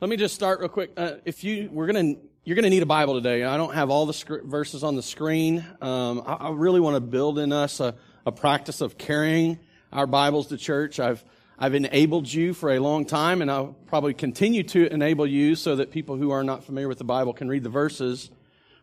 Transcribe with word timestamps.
Let 0.00 0.10
me 0.10 0.16
just 0.16 0.34
start 0.34 0.58
real 0.58 0.68
quick. 0.68 0.90
Uh, 0.96 1.14
if 1.24 1.44
you, 1.44 1.70
we're 1.72 1.86
gonna, 1.86 2.16
you're 2.42 2.56
gonna 2.56 2.68
need 2.68 2.82
a 2.82 2.86
Bible 2.86 3.14
today. 3.14 3.44
I 3.44 3.56
don't 3.56 3.74
have 3.74 3.90
all 3.90 4.06
the 4.06 4.40
verses 4.42 4.82
on 4.82 4.96
the 4.96 5.02
screen. 5.04 5.64
Um, 5.80 6.20
I, 6.26 6.32
I, 6.32 6.50
really 6.50 6.80
want 6.80 6.96
to 6.96 7.00
build 7.00 7.38
in 7.38 7.52
us 7.52 7.78
a, 7.78 7.94
a, 8.26 8.32
practice 8.32 8.80
of 8.80 8.98
carrying 8.98 9.60
our 9.92 10.08
Bibles 10.08 10.48
to 10.48 10.56
church. 10.56 10.98
I've, 10.98 11.24
I've 11.60 11.74
enabled 11.74 12.30
you 12.30 12.54
for 12.54 12.72
a 12.72 12.80
long 12.80 13.04
time, 13.04 13.40
and 13.40 13.48
I'll 13.48 13.76
probably 13.86 14.14
continue 14.14 14.64
to 14.64 14.92
enable 14.92 15.28
you 15.28 15.54
so 15.54 15.76
that 15.76 15.92
people 15.92 16.16
who 16.16 16.32
are 16.32 16.42
not 16.42 16.64
familiar 16.64 16.88
with 16.88 16.98
the 16.98 17.04
Bible 17.04 17.32
can 17.32 17.48
read 17.48 17.62
the 17.62 17.70
verses. 17.70 18.30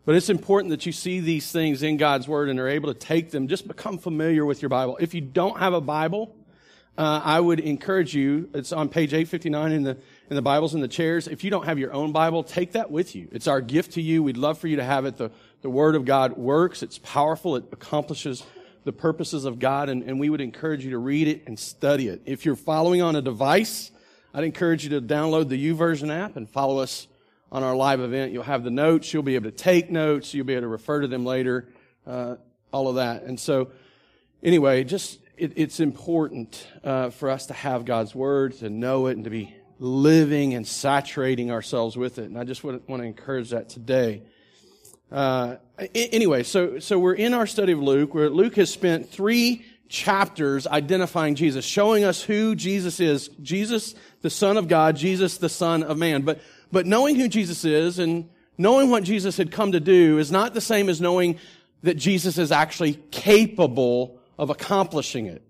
But 0.05 0.16
it's 0.16 0.30
important 0.30 0.71
that 0.71 0.86
you 0.86 0.93
see 0.93 1.20
these 1.20 1.52
things 1.52 1.84
in 1.84 1.98
God's 1.98 2.25
Word 2.25 2.48
and 2.48 2.57
are 2.57 2.70
able 2.70 2.91
to 2.91 2.98
take 2.98 3.32
them. 3.32 3.50
Just 3.50 3.68
become 3.68 3.98
familiar 3.98 4.46
with 4.46 4.62
your 4.62 4.70
Bible. 4.70 4.98
If 5.02 5.14
you 5.14 5.20
don't 5.20 5.59
have 5.59 5.73
a 5.73 5.82
Bible, 5.82 6.34
uh, 6.98 7.21
I 7.23 7.39
would 7.39 7.59
encourage 7.59 8.16
you. 8.16 8.50
It's 8.54 8.71
on 8.71 8.89
page 8.89 9.14
859 9.14 9.71
in 9.71 9.84
the 9.84 9.98
in 10.32 10.36
the 10.36 10.41
Bibles 10.41 10.73
in 10.73 10.79
the 10.79 10.88
chairs. 10.88 11.27
If 11.27 11.43
you 11.43 11.52
don't 11.52 11.66
have 11.66 11.77
your 11.77 11.91
own 11.91 12.14
Bible, 12.14 12.41
take 12.41 12.71
that 12.71 12.89
with 12.89 13.18
you. 13.18 13.28
It's 13.33 13.47
our 13.47 13.60
gift 13.60 13.92
to 13.96 14.01
you. 14.01 14.24
We'd 14.24 14.37
love 14.37 14.57
for 14.57 14.69
you 14.69 14.78
to 14.78 14.83
have 14.83 15.04
it. 15.04 15.18
The, 15.18 15.29
the 15.61 15.69
Word 15.69 15.93
of 15.93 16.06
God 16.06 16.37
works. 16.37 16.82
It's 16.82 16.97
powerful. 17.00 17.57
It 17.57 17.65
accomplishes 17.73 18.42
the 18.86 18.93
purposes 18.93 19.43
of 19.43 19.59
God, 19.59 19.89
and, 19.89 20.04
and 20.04 20.21
we 20.21 20.29
would 20.29 20.39
encourage 20.39 20.86
you 20.86 20.92
to 20.92 20.97
read 21.00 21.28
it 21.28 21.43
and 21.47 21.59
study 21.59 22.07
it. 22.07 22.21
If 22.25 22.46
you're 22.46 22.56
following 22.56 23.01
on 23.01 23.18
a 23.18 23.21
device, 23.21 23.92
I'd 24.33 24.46
encourage 24.46 24.86
you 24.86 24.92
to 24.92 25.01
download 25.01 25.50
the 25.50 25.70
YouVersion 25.70 26.18
app 26.18 26.37
and 26.37 26.50
follow 26.50 26.79
us 26.79 27.09
on 27.51 27.61
our 27.64 27.75
live 27.75 28.00
event. 28.00 28.32
You'll 28.32 28.43
have 28.43 28.64
the 28.64 28.71
notes. 28.71 29.14
You'll 29.14 29.23
be 29.23 29.36
able 29.36 29.51
to 29.51 29.57
take 29.57 29.92
notes. 29.92 30.34
You'll 30.34 30.45
be 30.45 30.54
able 30.54 30.61
to 30.61 30.68
refer 30.70 31.01
to 31.01 31.09
them 31.09 31.25
later. 31.25 31.68
Uh, 32.08 32.38
all 32.72 32.88
of 32.88 32.95
that. 32.95 33.23
And 33.23 33.38
so, 33.38 33.73
anyway, 34.42 34.86
just 34.86 35.20
it, 35.36 35.52
it's 35.58 35.81
important 35.81 36.66
uh, 36.86 37.09
for 37.09 37.30
us 37.30 37.48
to 37.48 37.53
have 37.53 37.84
God's 37.84 38.16
Word, 38.16 38.53
to 38.59 38.70
know 38.70 39.08
it, 39.08 39.17
and 39.17 39.25
to 39.25 39.30
be 39.30 39.58
living 39.81 40.53
and 40.53 40.67
saturating 40.67 41.50
ourselves 41.50 41.98
with 41.98 42.20
it. 42.20 42.26
And 42.26 42.38
I 42.38 42.44
just 42.44 42.64
want 42.64 42.88
to 42.88 42.94
encourage 43.02 43.50
that 43.50 43.67
today. 43.67 44.22
Uh, 45.12 45.56
anyway, 45.96 46.44
so, 46.44 46.78
so 46.78 47.00
we're 47.00 47.16
in 47.16 47.34
our 47.34 47.48
study 47.48 47.72
of 47.72 47.80
Luke, 47.80 48.14
where 48.14 48.30
Luke 48.30 48.58
has 48.58 48.72
spent 48.72 49.10
three 49.10 49.66
chapters 49.90 50.68
identifying 50.68 51.34
Jesus, 51.34 51.66
showing 51.66 52.04
us 52.04 52.22
who 52.22 52.54
Jesus 52.54 53.00
is. 53.00 53.30
Jesus, 53.42 53.96
the 54.22 54.30
Son 54.30 54.56
of 54.56 54.68
God, 54.68 54.96
Jesus, 54.96 55.40
the 55.40 55.50
Son 55.50 55.82
of 55.82 55.98
Man. 55.98 56.22
But, 56.22 56.42
but 56.72 56.86
knowing 56.86 57.16
who 57.16 57.28
Jesus 57.28 57.66
is 57.66 57.98
and 57.98 58.30
knowing 58.60 58.92
what 58.92 59.04
Jesus 59.04 59.36
had 59.36 59.52
come 59.52 59.72
to 59.72 59.80
do 59.80 60.20
is 60.20 60.32
not 60.32 60.54
the 60.54 60.62
same 60.62 60.90
as 60.90 61.02
knowing 61.02 61.40
that 61.82 61.95
Jesus 61.95 62.38
is 62.38 62.52
actually 62.52 63.00
capable 63.10 64.20
of 64.38 64.52
accomplishing 64.52 65.26
it. 65.26 65.42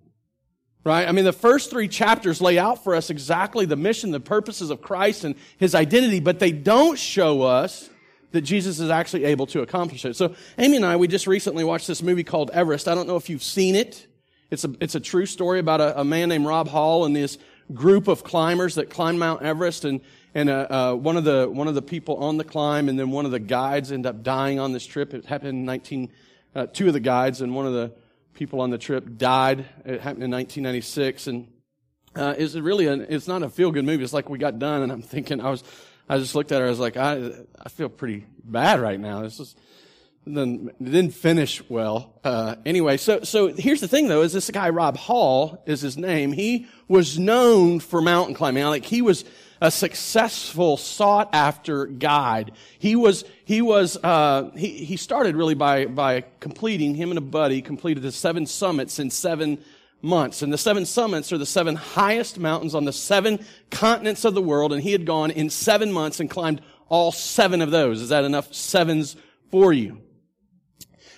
Right? 0.83 1.07
I 1.07 1.11
mean, 1.11 1.25
the 1.25 1.33
first 1.33 1.69
three 1.69 1.87
chapters 1.87 2.41
lay 2.41 2.57
out 2.57 2.83
for 2.83 2.95
us 2.95 3.11
exactly 3.11 3.65
the 3.65 3.75
mission, 3.75 4.09
the 4.09 4.19
purposes 4.19 4.71
of 4.71 4.81
Christ 4.81 5.23
and 5.23 5.35
his 5.57 5.75
identity, 5.75 6.19
but 6.19 6.39
they 6.39 6.51
don't 6.51 6.97
show 6.97 7.43
us 7.43 7.89
that 8.31 8.41
Jesus 8.41 8.79
is 8.79 8.89
actually 8.89 9.25
able 9.25 9.45
to 9.47 9.61
accomplish 9.61 10.05
it. 10.05 10.15
So 10.15 10.33
Amy 10.57 10.77
and 10.77 10.85
I, 10.85 10.95
we 10.95 11.07
just 11.07 11.27
recently 11.27 11.63
watched 11.63 11.85
this 11.85 12.01
movie 12.01 12.23
called 12.23 12.49
Everest. 12.51 12.87
I 12.87 12.95
don't 12.95 13.07
know 13.07 13.17
if 13.17 13.29
you've 13.29 13.43
seen 13.43 13.75
it. 13.75 14.07
It's 14.49 14.63
a, 14.63 14.73
it's 14.79 14.95
a 14.95 14.99
true 14.99 15.25
story 15.27 15.59
about 15.59 15.81
a, 15.81 16.01
a 16.01 16.03
man 16.03 16.29
named 16.29 16.45
Rob 16.45 16.67
Hall 16.67 17.05
and 17.05 17.15
this 17.15 17.37
group 17.73 18.07
of 18.07 18.23
climbers 18.23 18.75
that 18.75 18.89
climbed 18.89 19.19
Mount 19.19 19.43
Everest 19.43 19.85
and 19.85 20.01
and 20.33 20.49
uh, 20.49 20.67
uh, 20.69 20.93
one 20.93 21.17
of 21.17 21.25
the 21.25 21.49
one 21.51 21.67
of 21.67 21.75
the 21.75 21.81
people 21.81 22.17
on 22.17 22.37
the 22.37 22.43
climb 22.43 22.89
and 22.89 22.97
then 22.97 23.11
one 23.11 23.25
of 23.25 23.31
the 23.31 23.39
guides 23.39 23.91
end 23.91 24.05
up 24.05 24.23
dying 24.23 24.59
on 24.59 24.71
this 24.71 24.85
trip. 24.85 25.13
It 25.13 25.25
happened 25.25 25.49
in 25.49 25.65
19, 25.65 26.09
uh, 26.55 26.67
two 26.67 26.87
of 26.87 26.93
the 26.93 26.99
guides 26.99 27.41
and 27.41 27.53
one 27.53 27.65
of 27.65 27.73
the 27.73 27.91
people 28.33 28.61
on 28.61 28.69
the 28.69 28.77
trip 28.77 29.17
died. 29.17 29.65
It 29.85 30.01
happened 30.01 30.23
in 30.23 30.31
1996, 30.31 31.27
and 31.27 31.47
uh, 32.15 32.35
it's 32.37 32.55
really 32.55 32.87
a, 32.87 32.93
it's 32.93 33.27
not 33.27 33.43
a 33.43 33.49
feel 33.49 33.71
good 33.71 33.85
movie. 33.85 34.03
It's 34.03 34.13
like 34.13 34.29
we 34.29 34.37
got 34.37 34.59
done, 34.59 34.83
and 34.83 34.91
I'm 34.91 35.01
thinking 35.01 35.41
I 35.41 35.49
was 35.49 35.63
I 36.09 36.17
just 36.17 36.35
looked 36.35 36.51
at 36.51 36.59
her. 36.59 36.67
I 36.67 36.69
was 36.69 36.79
like 36.79 36.97
I 36.97 37.31
I 37.59 37.69
feel 37.69 37.89
pretty 37.89 38.25
bad 38.43 38.79
right 38.79 38.99
now. 38.99 39.21
This 39.21 39.39
is 39.39 39.55
then 40.25 40.71
didn't 40.81 41.11
finish 41.11 41.67
well. 41.69 42.19
Uh, 42.23 42.55
anyway, 42.65 42.97
so 42.97 43.21
so 43.23 43.47
here's 43.47 43.81
the 43.81 43.87
thing 43.87 44.07
though: 44.07 44.21
is 44.21 44.33
this 44.33 44.49
guy 44.51 44.69
Rob 44.69 44.97
Hall 44.97 45.63
is 45.65 45.81
his 45.81 45.97
name? 45.97 46.31
He 46.31 46.67
was 46.87 47.17
known 47.17 47.79
for 47.79 48.01
mountain 48.01 48.35
climbing. 48.35 48.63
Like 48.65 48.85
he 48.85 49.01
was 49.01 49.25
a 49.61 49.69
successful, 49.69 50.75
sought 50.75 51.29
after 51.33 51.85
guide. 51.85 52.51
He 52.79 52.95
was, 52.95 53.23
he 53.45 53.61
was, 53.61 53.95
uh, 54.03 54.49
he, 54.55 54.83
he 54.83 54.97
started 54.97 55.35
really 55.35 55.53
by, 55.53 55.85
by 55.85 56.21
completing, 56.39 56.95
him 56.95 57.11
and 57.11 57.19
a 57.19 57.21
buddy 57.21 57.61
completed 57.61 58.01
the 58.01 58.11
seven 58.11 58.47
summits 58.47 58.97
in 58.97 59.11
seven 59.11 59.63
months. 60.01 60.41
And 60.41 60.51
the 60.51 60.57
seven 60.57 60.85
summits 60.85 61.31
are 61.31 61.37
the 61.37 61.45
seven 61.45 61.75
highest 61.75 62.39
mountains 62.39 62.73
on 62.73 62.85
the 62.85 62.93
seven 62.93 63.45
continents 63.69 64.25
of 64.25 64.33
the 64.33 64.41
world. 64.41 64.73
And 64.73 64.81
he 64.81 64.91
had 64.91 65.05
gone 65.05 65.29
in 65.29 65.51
seven 65.51 65.91
months 65.91 66.19
and 66.19 66.27
climbed 66.27 66.61
all 66.89 67.11
seven 67.11 67.61
of 67.61 67.69
those. 67.69 68.01
Is 68.01 68.09
that 68.09 68.23
enough 68.23 68.51
sevens 68.53 69.15
for 69.51 69.71
you? 69.71 70.01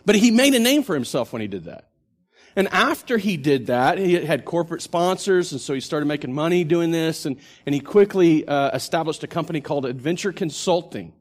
But 0.06 0.16
he 0.16 0.32
made 0.32 0.54
a 0.54 0.60
name 0.60 0.84
for 0.84 0.96
himself 0.96 1.32
when 1.32 1.42
he 1.42 1.48
did 1.48 1.64
that. 1.64 1.88
And 2.56 2.68
after 2.68 3.18
he 3.18 3.38
did 3.38 3.68
that, 3.68 3.98
he 3.98 4.14
had 4.14 4.46
corporate 4.46 4.82
sponsors, 4.82 5.52
and 5.52 5.60
so 5.60 5.74
he 5.74 5.80
started 5.80 6.06
making 6.06 6.34
money 6.34 6.64
doing 6.64 6.92
this, 6.92 7.26
and, 7.26 7.38
and 7.66 7.74
he 7.74 7.82
quickly 7.82 8.48
uh, 8.48 8.70
established 8.76 9.24
a 9.24 9.28
company 9.28 9.60
called 9.60 9.86
Adventure 9.86 10.32
Consulting. 10.32 11.14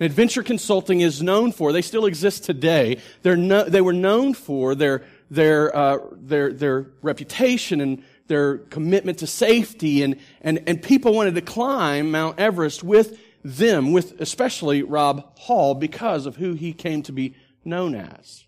And 0.00 0.06
Adventure 0.06 0.42
Consulting 0.42 1.00
is 1.00 1.22
known 1.22 1.52
for, 1.52 1.72
they 1.72 1.82
still 1.82 2.06
exist 2.06 2.44
today, 2.44 2.98
They're 3.22 3.36
no, 3.36 3.64
they 3.64 3.80
were 3.80 3.92
known 3.92 4.34
for 4.34 4.74
their, 4.74 5.04
their, 5.30 5.74
uh, 5.76 5.98
their, 6.12 6.52
their 6.52 6.90
reputation 7.00 7.80
and 7.80 8.02
their 8.26 8.58
commitment 8.58 9.18
to 9.18 9.26
safety, 9.26 10.02
and, 10.02 10.16
and, 10.40 10.64
and 10.66 10.82
people 10.82 11.14
wanted 11.14 11.36
to 11.36 11.42
climb 11.42 12.10
Mount 12.10 12.40
Everest 12.40 12.82
with 12.82 13.20
them, 13.44 13.92
with 13.92 14.20
especially 14.20 14.82
Rob 14.82 15.38
Hall, 15.38 15.74
because 15.74 16.26
of 16.26 16.36
who 16.36 16.54
he 16.54 16.72
came 16.72 17.02
to 17.02 17.12
be 17.12 17.34
known 17.64 17.94
as. 17.94 18.44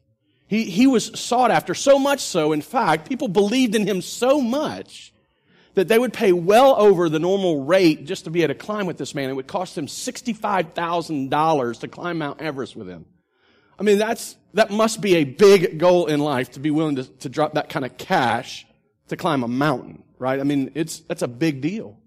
He, 0.55 0.71
he 0.71 0.87
was 0.87 1.19
sought 1.19 1.51
after 1.51 1.75
so 1.75 1.99
much 1.99 2.21
so, 2.21 2.53
in 2.53 2.63
fact, 2.63 3.09
people 3.09 3.27
believed 3.27 3.75
in 3.75 3.89
him 3.89 4.01
so 4.01 4.41
much 4.41 5.13
that 5.75 5.89
they 5.89 5.99
would 5.99 6.13
pay 6.13 6.31
well 6.33 6.77
over 6.79 7.09
the 7.09 7.19
normal 7.19 7.65
rate 7.65 8.05
just 8.05 8.23
to 8.27 8.31
be 8.31 8.45
able 8.45 8.55
to 8.55 8.59
climb 8.61 8.87
with 8.87 8.97
this 8.97 9.17
man. 9.17 9.31
It 9.31 9.33
would 9.33 9.49
cost 9.49 9.77
him 9.77 9.87
$65,000 9.87 11.81
to 11.81 11.89
climb 11.89 12.19
Mount 12.19 12.41
Everest 12.41 12.77
with 12.77 12.87
him. 12.89 13.05
I 13.81 13.83
mean, 13.83 13.99
that's, 13.99 14.37
that 14.53 14.71
must 14.71 15.01
be 15.01 15.17
a 15.17 15.25
big 15.25 15.77
goal 15.81 16.07
in 16.07 16.21
life 16.21 16.53
to 16.53 16.61
be 16.61 16.71
willing 16.71 16.95
to, 16.97 17.05
to 17.05 17.29
drop 17.29 17.55
that 17.55 17.69
kind 17.69 17.85
of 17.85 17.99
cash 17.99 18.65
to 19.09 19.17
climb 19.17 19.43
a 19.43 19.49
mountain, 19.49 20.05
right? 20.21 20.39
I 20.39 20.45
mean, 20.45 20.71
it's, 20.77 21.01
that's 21.01 21.23
a 21.23 21.29
big 21.29 21.63
deal. 21.63 21.99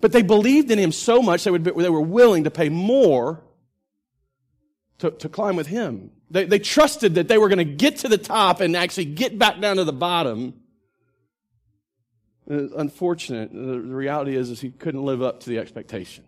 But 0.00 0.12
they 0.12 0.22
believed 0.22 0.70
in 0.70 0.78
him 0.78 0.92
so 0.92 1.20
much 1.20 1.42
they, 1.42 1.50
would, 1.50 1.64
they 1.64 1.90
were 1.90 2.00
willing 2.00 2.44
to 2.44 2.50
pay 2.52 2.68
more 2.68 3.42
to, 4.98 5.10
to 5.12 5.28
climb 5.28 5.56
with 5.56 5.68
him. 5.68 6.10
They, 6.30 6.44
they 6.44 6.58
trusted 6.58 7.14
that 7.14 7.28
they 7.28 7.38
were 7.38 7.48
going 7.48 7.58
to 7.58 7.64
get 7.64 7.98
to 7.98 8.08
the 8.08 8.18
top 8.18 8.60
and 8.60 8.76
actually 8.76 9.06
get 9.06 9.38
back 9.38 9.60
down 9.60 9.76
to 9.76 9.84
the 9.84 9.92
bottom. 9.92 10.54
Uh, 12.50 12.68
unfortunate. 12.76 13.52
The, 13.52 13.58
the 13.58 13.94
reality 13.94 14.36
is, 14.36 14.50
is 14.50 14.60
he 14.60 14.70
couldn't 14.70 15.04
live 15.04 15.22
up 15.22 15.40
to 15.40 15.50
the 15.50 15.58
expectation. 15.58 16.24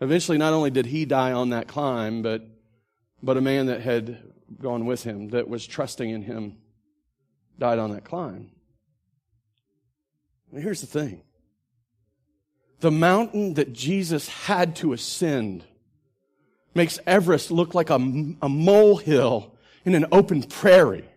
Eventually, 0.00 0.38
not 0.38 0.52
only 0.52 0.70
did 0.70 0.86
he 0.86 1.04
die 1.04 1.32
on 1.32 1.50
that 1.50 1.68
climb, 1.68 2.22
but, 2.22 2.42
but 3.22 3.36
a 3.36 3.40
man 3.40 3.66
that 3.66 3.80
had 3.80 4.32
gone 4.60 4.86
with 4.86 5.04
him, 5.04 5.28
that 5.28 5.48
was 5.48 5.66
trusting 5.66 6.10
in 6.10 6.22
him, 6.22 6.56
died 7.58 7.78
on 7.78 7.92
that 7.92 8.04
climb. 8.04 8.50
here's 10.52 10.80
the 10.80 10.86
thing. 10.86 11.22
The 12.80 12.90
mountain 12.90 13.54
that 13.54 13.72
Jesus 13.72 14.28
had 14.28 14.76
to 14.76 14.92
ascend 14.92 15.64
makes 16.74 16.98
Everest 17.06 17.50
look 17.50 17.74
like 17.74 17.90
a, 17.90 17.94
a 17.94 18.48
molehill 18.48 19.54
in 19.84 19.94
an 19.94 20.06
open 20.12 20.42
prairie. 20.42 21.08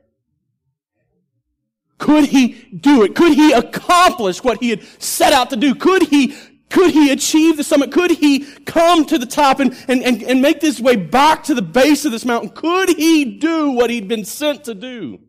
Could 1.97 2.25
he 2.25 2.49
do 2.79 3.03
it? 3.03 3.15
Could 3.15 3.33
he 3.33 3.51
accomplish 3.53 4.43
what 4.43 4.59
he 4.59 4.69
had 4.69 4.83
set 4.99 5.33
out 5.33 5.49
to 5.49 5.55
do? 5.55 5.73
Could 5.73 6.03
he, 6.03 6.35
could 6.69 6.91
he 6.91 7.11
achieve 7.11 7.57
the 7.57 7.63
summit? 7.63 7.91
Could 7.91 8.11
he 8.11 8.45
come 8.65 9.05
to 9.05 9.17
the 9.17 9.25
top 9.25 9.59
and, 9.59 9.75
and, 9.87 10.03
and, 10.03 10.21
and 10.21 10.41
make 10.41 10.59
this 10.59 10.79
way 10.79 10.95
back 10.95 11.43
to 11.45 11.55
the 11.55 11.61
base 11.61 12.05
of 12.05 12.11
this 12.11 12.23
mountain? 12.23 12.51
Could 12.51 12.89
he 12.89 13.39
do 13.39 13.71
what 13.71 13.89
he'd 13.89 14.07
been 14.07 14.25
sent 14.25 14.65
to 14.65 14.75
do? 14.75 15.19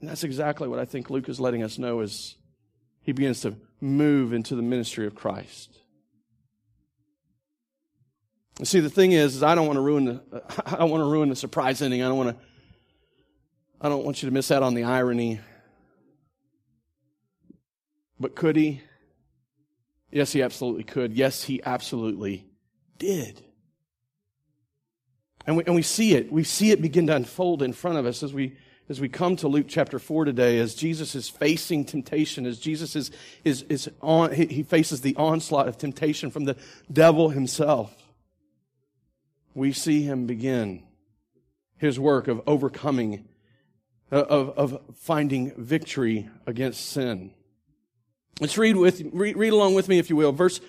And 0.00 0.08
that's 0.08 0.24
exactly 0.24 0.66
what 0.66 0.78
I 0.78 0.86
think 0.86 1.10
Luke 1.10 1.28
is 1.28 1.38
letting 1.38 1.62
us 1.62 1.78
know 1.78 2.00
as 2.00 2.34
he 3.02 3.12
begins 3.12 3.42
to 3.42 3.54
move 3.80 4.32
into 4.32 4.56
the 4.56 4.62
ministry 4.62 5.06
of 5.06 5.14
Christ. 5.14 5.79
See, 8.62 8.80
the 8.80 8.90
thing 8.90 9.12
is, 9.12 9.36
is 9.36 9.42
I 9.42 9.54
don't 9.54 9.66
want 9.66 9.76
to 9.76 9.80
ruin 9.80 10.04
the, 10.04 10.22
I 10.66 10.76
don't 10.76 10.90
want 10.90 11.02
to 11.02 11.08
ruin 11.08 11.28
the 11.28 11.36
surprise 11.36 11.80
ending. 11.82 12.02
I 12.02 12.08
don't 12.08 12.18
want 12.18 12.30
to, 12.30 12.44
I 13.80 13.88
don't 13.88 14.04
want 14.04 14.22
you 14.22 14.28
to 14.28 14.34
miss 14.34 14.50
out 14.50 14.62
on 14.62 14.74
the 14.74 14.84
irony. 14.84 15.40
But 18.18 18.34
could 18.34 18.56
he? 18.56 18.82
Yes, 20.10 20.32
he 20.32 20.42
absolutely 20.42 20.84
could. 20.84 21.14
Yes, 21.14 21.44
he 21.44 21.62
absolutely 21.64 22.46
did. 22.98 23.42
And 25.46 25.56
we, 25.56 25.64
and 25.64 25.74
we 25.74 25.82
see 25.82 26.14
it. 26.14 26.30
We 26.30 26.44
see 26.44 26.70
it 26.70 26.82
begin 26.82 27.06
to 27.06 27.16
unfold 27.16 27.62
in 27.62 27.72
front 27.72 27.96
of 27.96 28.06
us 28.06 28.22
as 28.22 28.34
we, 28.34 28.56
as 28.88 29.00
we 29.00 29.08
come 29.08 29.36
to 29.36 29.48
Luke 29.48 29.66
chapter 29.68 29.98
4 29.98 30.26
today, 30.26 30.58
as 30.58 30.74
Jesus 30.74 31.14
is 31.14 31.28
facing 31.28 31.84
temptation, 31.84 32.44
as 32.44 32.58
Jesus 32.58 32.94
is, 32.94 33.10
is, 33.44 33.62
is 33.62 33.90
on, 34.02 34.32
he 34.32 34.62
faces 34.62 35.00
the 35.00 35.16
onslaught 35.16 35.68
of 35.68 35.78
temptation 35.78 36.30
from 36.30 36.44
the 36.44 36.56
devil 36.92 37.30
himself, 37.30 37.96
we 39.54 39.72
see 39.72 40.02
him 40.02 40.26
begin 40.26 40.82
his 41.76 41.98
work 41.98 42.28
of 42.28 42.42
overcoming, 42.46 43.26
uh, 44.12 44.16
of, 44.16 44.50
of 44.50 44.82
finding 44.96 45.54
victory 45.56 46.28
against 46.46 46.90
sin. 46.90 47.32
Let's 48.38 48.58
read 48.58 48.76
with, 48.76 49.02
read, 49.12 49.36
read 49.36 49.52
along 49.52 49.74
with 49.74 49.88
me, 49.88 49.98
if 49.98 50.10
you 50.10 50.16
will. 50.16 50.32
Verse 50.32 50.60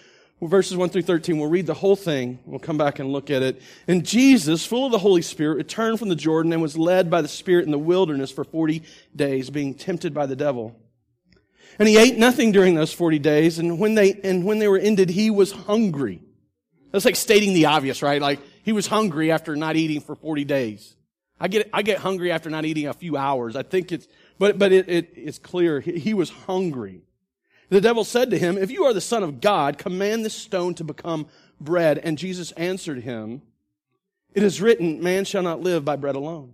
verses 0.41 0.75
1 0.75 0.89
through 0.89 1.03
13. 1.03 1.37
We'll 1.37 1.49
read 1.49 1.67
the 1.67 1.73
whole 1.73 1.95
thing. 1.95 2.39
We'll 2.45 2.59
come 2.59 2.77
back 2.77 2.99
and 2.99 3.11
look 3.11 3.29
at 3.29 3.43
it. 3.43 3.61
And 3.87 4.05
Jesus, 4.05 4.65
full 4.65 4.85
of 4.85 4.91
the 4.91 4.99
Holy 4.99 5.21
Spirit, 5.21 5.55
returned 5.55 5.99
from 5.99 6.09
the 6.09 6.15
Jordan 6.15 6.51
and 6.53 6.61
was 6.61 6.77
led 6.77 7.09
by 7.09 7.21
the 7.21 7.27
Spirit 7.27 7.65
in 7.65 7.71
the 7.71 7.79
wilderness 7.79 8.31
for 8.31 8.43
40 8.43 8.83
days, 9.15 9.49
being 9.49 9.73
tempted 9.73 10.13
by 10.13 10.25
the 10.25 10.35
devil. 10.35 10.75
And 11.79 11.87
he 11.87 11.97
ate 11.97 12.17
nothing 12.17 12.51
during 12.51 12.75
those 12.75 12.93
40 12.93 13.19
days, 13.19 13.59
and 13.59 13.79
when 13.79 13.95
they, 13.95 14.13
and 14.23 14.45
when 14.45 14.59
they 14.59 14.67
were 14.67 14.77
ended, 14.77 15.09
he 15.09 15.29
was 15.29 15.51
hungry. 15.51 16.21
That's 16.91 17.05
like 17.05 17.15
stating 17.15 17.53
the 17.53 17.67
obvious, 17.67 18.01
right? 18.01 18.21
Like, 18.21 18.39
he 18.63 18.71
was 18.71 18.87
hungry 18.87 19.31
after 19.31 19.55
not 19.55 19.75
eating 19.75 20.01
for 20.01 20.15
40 20.15 20.45
days. 20.45 20.95
I 21.39 21.47
get, 21.47 21.69
I 21.73 21.81
get 21.81 21.97
hungry 21.97 22.31
after 22.31 22.49
not 22.49 22.65
eating 22.65 22.87
a 22.87 22.93
few 22.93 23.17
hours. 23.17 23.55
I 23.55 23.63
think 23.63 23.91
it's, 23.91 24.07
but, 24.37 24.59
but 24.59 24.71
it, 24.71 24.87
it, 24.87 25.13
it's 25.15 25.39
clear. 25.39 25.79
He, 25.79 25.97
he 25.97 26.13
was 26.13 26.29
hungry. 26.29 27.01
The 27.69 27.81
devil 27.81 28.03
said 28.03 28.29
to 28.31 28.37
him, 28.37 28.57
If 28.57 28.69
you 28.69 28.83
are 28.83 28.93
the 28.93 29.01
Son 29.01 29.23
of 29.23 29.41
God, 29.41 29.77
command 29.77 30.23
this 30.23 30.35
stone 30.35 30.75
to 30.75 30.83
become 30.83 31.27
bread. 31.59 31.97
And 31.97 32.17
Jesus 32.17 32.51
answered 32.51 33.01
him, 33.03 33.41
It 34.33 34.43
is 34.43 34.61
written, 34.61 35.01
Man 35.01 35.25
shall 35.25 35.41
not 35.41 35.61
live 35.61 35.83
by 35.83 35.95
bread 35.95 36.15
alone. 36.15 36.53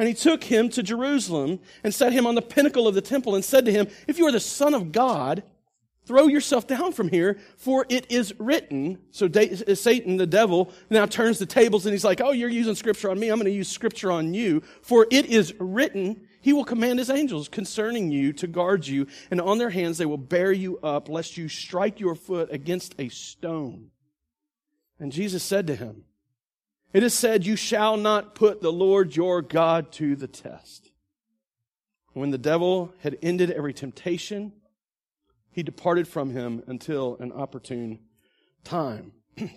And 0.00 0.08
he 0.08 0.14
took 0.14 0.44
him 0.44 0.70
to 0.70 0.82
Jerusalem 0.82 1.60
and 1.84 1.94
set 1.94 2.14
him 2.14 2.26
on 2.26 2.34
the 2.34 2.40
pinnacle 2.40 2.88
of 2.88 2.94
the 2.94 3.02
temple 3.02 3.34
and 3.34 3.44
said 3.44 3.66
to 3.66 3.70
him, 3.70 3.86
If 4.08 4.16
you 4.16 4.26
are 4.26 4.32
the 4.32 4.40
Son 4.40 4.72
of 4.72 4.92
God, 4.92 5.42
throw 6.06 6.26
yourself 6.26 6.66
down 6.66 6.92
from 6.92 7.10
here, 7.10 7.38
for 7.58 7.84
it 7.90 8.10
is 8.10 8.32
written. 8.40 8.98
So 9.10 9.26
uh, 9.26 9.74
Satan, 9.74 10.16
the 10.16 10.26
devil, 10.26 10.72
now 10.88 11.04
turns 11.04 11.38
the 11.38 11.44
tables 11.44 11.84
and 11.84 11.92
he's 11.92 12.02
like, 12.02 12.22
Oh, 12.22 12.30
you're 12.30 12.48
using 12.48 12.74
scripture 12.74 13.10
on 13.10 13.20
me. 13.20 13.28
I'm 13.28 13.36
going 13.36 13.44
to 13.44 13.50
use 13.50 13.68
scripture 13.68 14.10
on 14.10 14.32
you. 14.32 14.62
For 14.80 15.06
it 15.10 15.26
is 15.26 15.52
written, 15.60 16.26
he 16.40 16.54
will 16.54 16.64
command 16.64 16.98
his 16.98 17.10
angels 17.10 17.50
concerning 17.50 18.10
you 18.10 18.32
to 18.32 18.46
guard 18.46 18.86
you, 18.86 19.06
and 19.30 19.38
on 19.38 19.58
their 19.58 19.68
hands 19.68 19.98
they 19.98 20.06
will 20.06 20.16
bear 20.16 20.50
you 20.50 20.78
up, 20.78 21.10
lest 21.10 21.36
you 21.36 21.46
strike 21.46 22.00
your 22.00 22.14
foot 22.14 22.48
against 22.50 22.94
a 22.98 23.10
stone. 23.10 23.90
And 24.98 25.12
Jesus 25.12 25.42
said 25.42 25.66
to 25.66 25.76
him, 25.76 26.04
It 26.92 27.02
is 27.02 27.14
said, 27.14 27.46
You 27.46 27.56
shall 27.56 27.96
not 27.96 28.34
put 28.34 28.62
the 28.62 28.72
Lord 28.72 29.14
your 29.14 29.42
God 29.42 29.92
to 29.92 30.16
the 30.16 30.26
test. 30.26 30.90
When 32.12 32.30
the 32.30 32.38
devil 32.38 32.92
had 33.02 33.16
ended 33.22 33.50
every 33.50 33.72
temptation, 33.72 34.52
he 35.52 35.62
departed 35.62 36.08
from 36.08 36.30
him 36.30 36.62
until 36.66 37.16
an 37.20 37.32
opportune 37.32 38.00
time. 38.64 39.12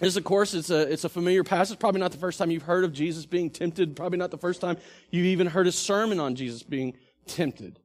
This, 0.00 0.16
of 0.16 0.24
course, 0.24 0.54
it's 0.54 0.70
a, 0.70 0.92
it's 0.92 1.04
a 1.04 1.08
familiar 1.08 1.44
passage. 1.44 1.78
Probably 1.78 2.00
not 2.00 2.10
the 2.10 2.18
first 2.18 2.38
time 2.38 2.50
you've 2.50 2.64
heard 2.64 2.82
of 2.82 2.92
Jesus 2.92 3.26
being 3.26 3.48
tempted. 3.48 3.94
Probably 3.94 4.18
not 4.18 4.32
the 4.32 4.38
first 4.38 4.60
time 4.60 4.76
you've 5.10 5.26
even 5.26 5.46
heard 5.46 5.68
a 5.68 5.72
sermon 5.72 6.18
on 6.18 6.34
Jesus 6.34 6.64
being 6.64 6.96
tempted. 7.26 7.78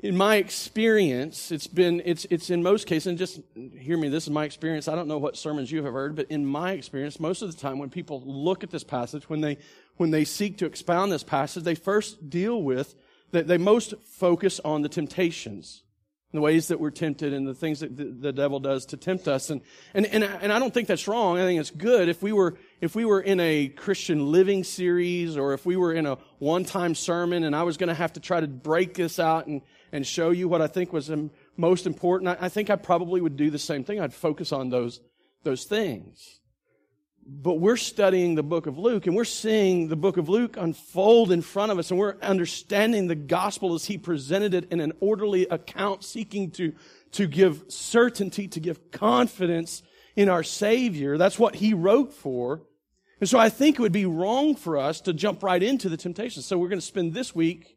In 0.00 0.16
my 0.16 0.36
experience, 0.36 1.50
it's 1.50 1.66
been, 1.66 2.00
it's, 2.04 2.24
it's 2.30 2.50
in 2.50 2.62
most 2.62 2.86
cases, 2.86 3.08
and 3.08 3.18
just 3.18 3.40
hear 3.76 3.98
me, 3.98 4.08
this 4.08 4.24
is 4.24 4.30
my 4.30 4.44
experience. 4.44 4.86
I 4.86 4.94
don't 4.94 5.08
know 5.08 5.18
what 5.18 5.36
sermons 5.36 5.72
you 5.72 5.82
have 5.82 5.92
heard, 5.92 6.14
but 6.14 6.30
in 6.30 6.46
my 6.46 6.72
experience, 6.72 7.18
most 7.18 7.42
of 7.42 7.50
the 7.50 7.60
time 7.60 7.80
when 7.80 7.90
people 7.90 8.22
look 8.24 8.62
at 8.62 8.70
this 8.70 8.84
passage, 8.84 9.28
when 9.28 9.40
they, 9.40 9.58
when 9.96 10.12
they 10.12 10.24
seek 10.24 10.58
to 10.58 10.66
expound 10.66 11.10
this 11.10 11.24
passage, 11.24 11.64
they 11.64 11.74
first 11.74 12.30
deal 12.30 12.62
with, 12.62 12.94
that 13.32 13.48
they 13.48 13.58
most 13.58 13.94
focus 14.04 14.60
on 14.64 14.82
the 14.82 14.88
temptations 14.88 15.82
the 16.32 16.42
ways 16.42 16.68
that 16.68 16.78
we're 16.78 16.90
tempted 16.90 17.32
and 17.32 17.48
the 17.48 17.54
things 17.54 17.80
that 17.80 17.96
the, 17.96 18.04
the, 18.04 18.32
devil 18.32 18.60
does 18.60 18.84
to 18.84 18.98
tempt 18.98 19.26
us. 19.26 19.48
And, 19.48 19.62
and, 19.94 20.04
and, 20.04 20.22
and 20.22 20.52
I 20.52 20.58
don't 20.58 20.74
think 20.74 20.86
that's 20.86 21.08
wrong. 21.08 21.38
I 21.38 21.44
think 21.44 21.58
it's 21.58 21.70
good. 21.70 22.10
If 22.10 22.22
we 22.22 22.32
were, 22.32 22.58
if 22.82 22.94
we 22.94 23.06
were 23.06 23.22
in 23.22 23.40
a 23.40 23.68
Christian 23.68 24.30
living 24.30 24.62
series 24.62 25.38
or 25.38 25.54
if 25.54 25.64
we 25.64 25.76
were 25.76 25.94
in 25.94 26.04
a 26.04 26.18
one-time 26.38 26.94
sermon 26.94 27.44
and 27.44 27.56
I 27.56 27.62
was 27.62 27.78
going 27.78 27.88
to 27.88 27.94
have 27.94 28.12
to 28.12 28.20
try 28.20 28.40
to 28.40 28.46
break 28.46 28.92
this 28.92 29.18
out 29.18 29.46
and, 29.46 29.62
and 29.92 30.06
show 30.06 30.30
you 30.30 30.48
what 30.48 30.62
I 30.62 30.66
think 30.66 30.92
was 30.92 31.10
most 31.56 31.86
important, 31.86 32.36
I, 32.40 32.48
think 32.48 32.70
I 32.70 32.76
probably 32.76 33.20
would 33.20 33.36
do 33.36 33.50
the 33.50 33.58
same 33.58 33.84
thing. 33.84 34.00
I'd 34.00 34.14
focus 34.14 34.52
on 34.52 34.70
those, 34.70 35.00
those 35.44 35.64
things 35.64 36.38
but 37.30 37.54
we're 37.54 37.76
studying 37.76 38.34
the 38.34 38.42
book 38.42 38.66
of 38.66 38.78
Luke 38.78 39.06
and 39.06 39.14
we're 39.14 39.24
seeing 39.24 39.88
the 39.88 39.96
book 39.96 40.16
of 40.16 40.30
Luke 40.30 40.56
unfold 40.56 41.30
in 41.30 41.42
front 41.42 41.70
of 41.70 41.78
us 41.78 41.90
and 41.90 42.00
we're 42.00 42.16
understanding 42.22 43.06
the 43.06 43.14
gospel 43.14 43.74
as 43.74 43.84
he 43.84 43.98
presented 43.98 44.54
it 44.54 44.72
in 44.72 44.80
an 44.80 44.94
orderly 45.00 45.46
account, 45.46 46.04
seeking 46.04 46.50
to, 46.52 46.72
to 47.12 47.26
give 47.26 47.64
certainty, 47.68 48.48
to 48.48 48.60
give 48.60 48.90
confidence 48.90 49.82
in 50.16 50.30
our 50.30 50.42
Savior. 50.42 51.18
That's 51.18 51.38
what 51.38 51.56
he 51.56 51.74
wrote 51.74 52.14
for. 52.14 52.62
And 53.20 53.28
so 53.28 53.38
I 53.38 53.50
think 53.50 53.78
it 53.78 53.82
would 53.82 53.92
be 53.92 54.06
wrong 54.06 54.54
for 54.54 54.78
us 54.78 55.02
to 55.02 55.12
jump 55.12 55.42
right 55.42 55.62
into 55.62 55.90
the 55.90 55.98
temptation. 55.98 56.40
So 56.40 56.56
we're 56.56 56.68
going 56.68 56.80
to 56.80 56.86
spend 56.86 57.12
this 57.12 57.34
week 57.34 57.76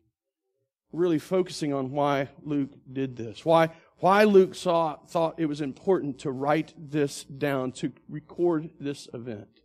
really 0.92 1.20
focusing 1.20 1.74
on 1.74 1.92
why 1.92 2.30
Luke 2.44 2.72
did 2.92 3.16
this. 3.16 3.46
Why, 3.46 3.70
why 3.98 4.24
Luke 4.24 4.56
saw, 4.56 4.98
thought 5.08 5.36
it 5.38 5.46
was 5.46 5.62
important 5.62 6.20
to 6.20 6.32
write 6.32 6.74
this 6.78 7.24
down, 7.24 7.72
to 7.74 7.92
record 8.10 8.70
this 8.80 9.08
event. 9.14 9.62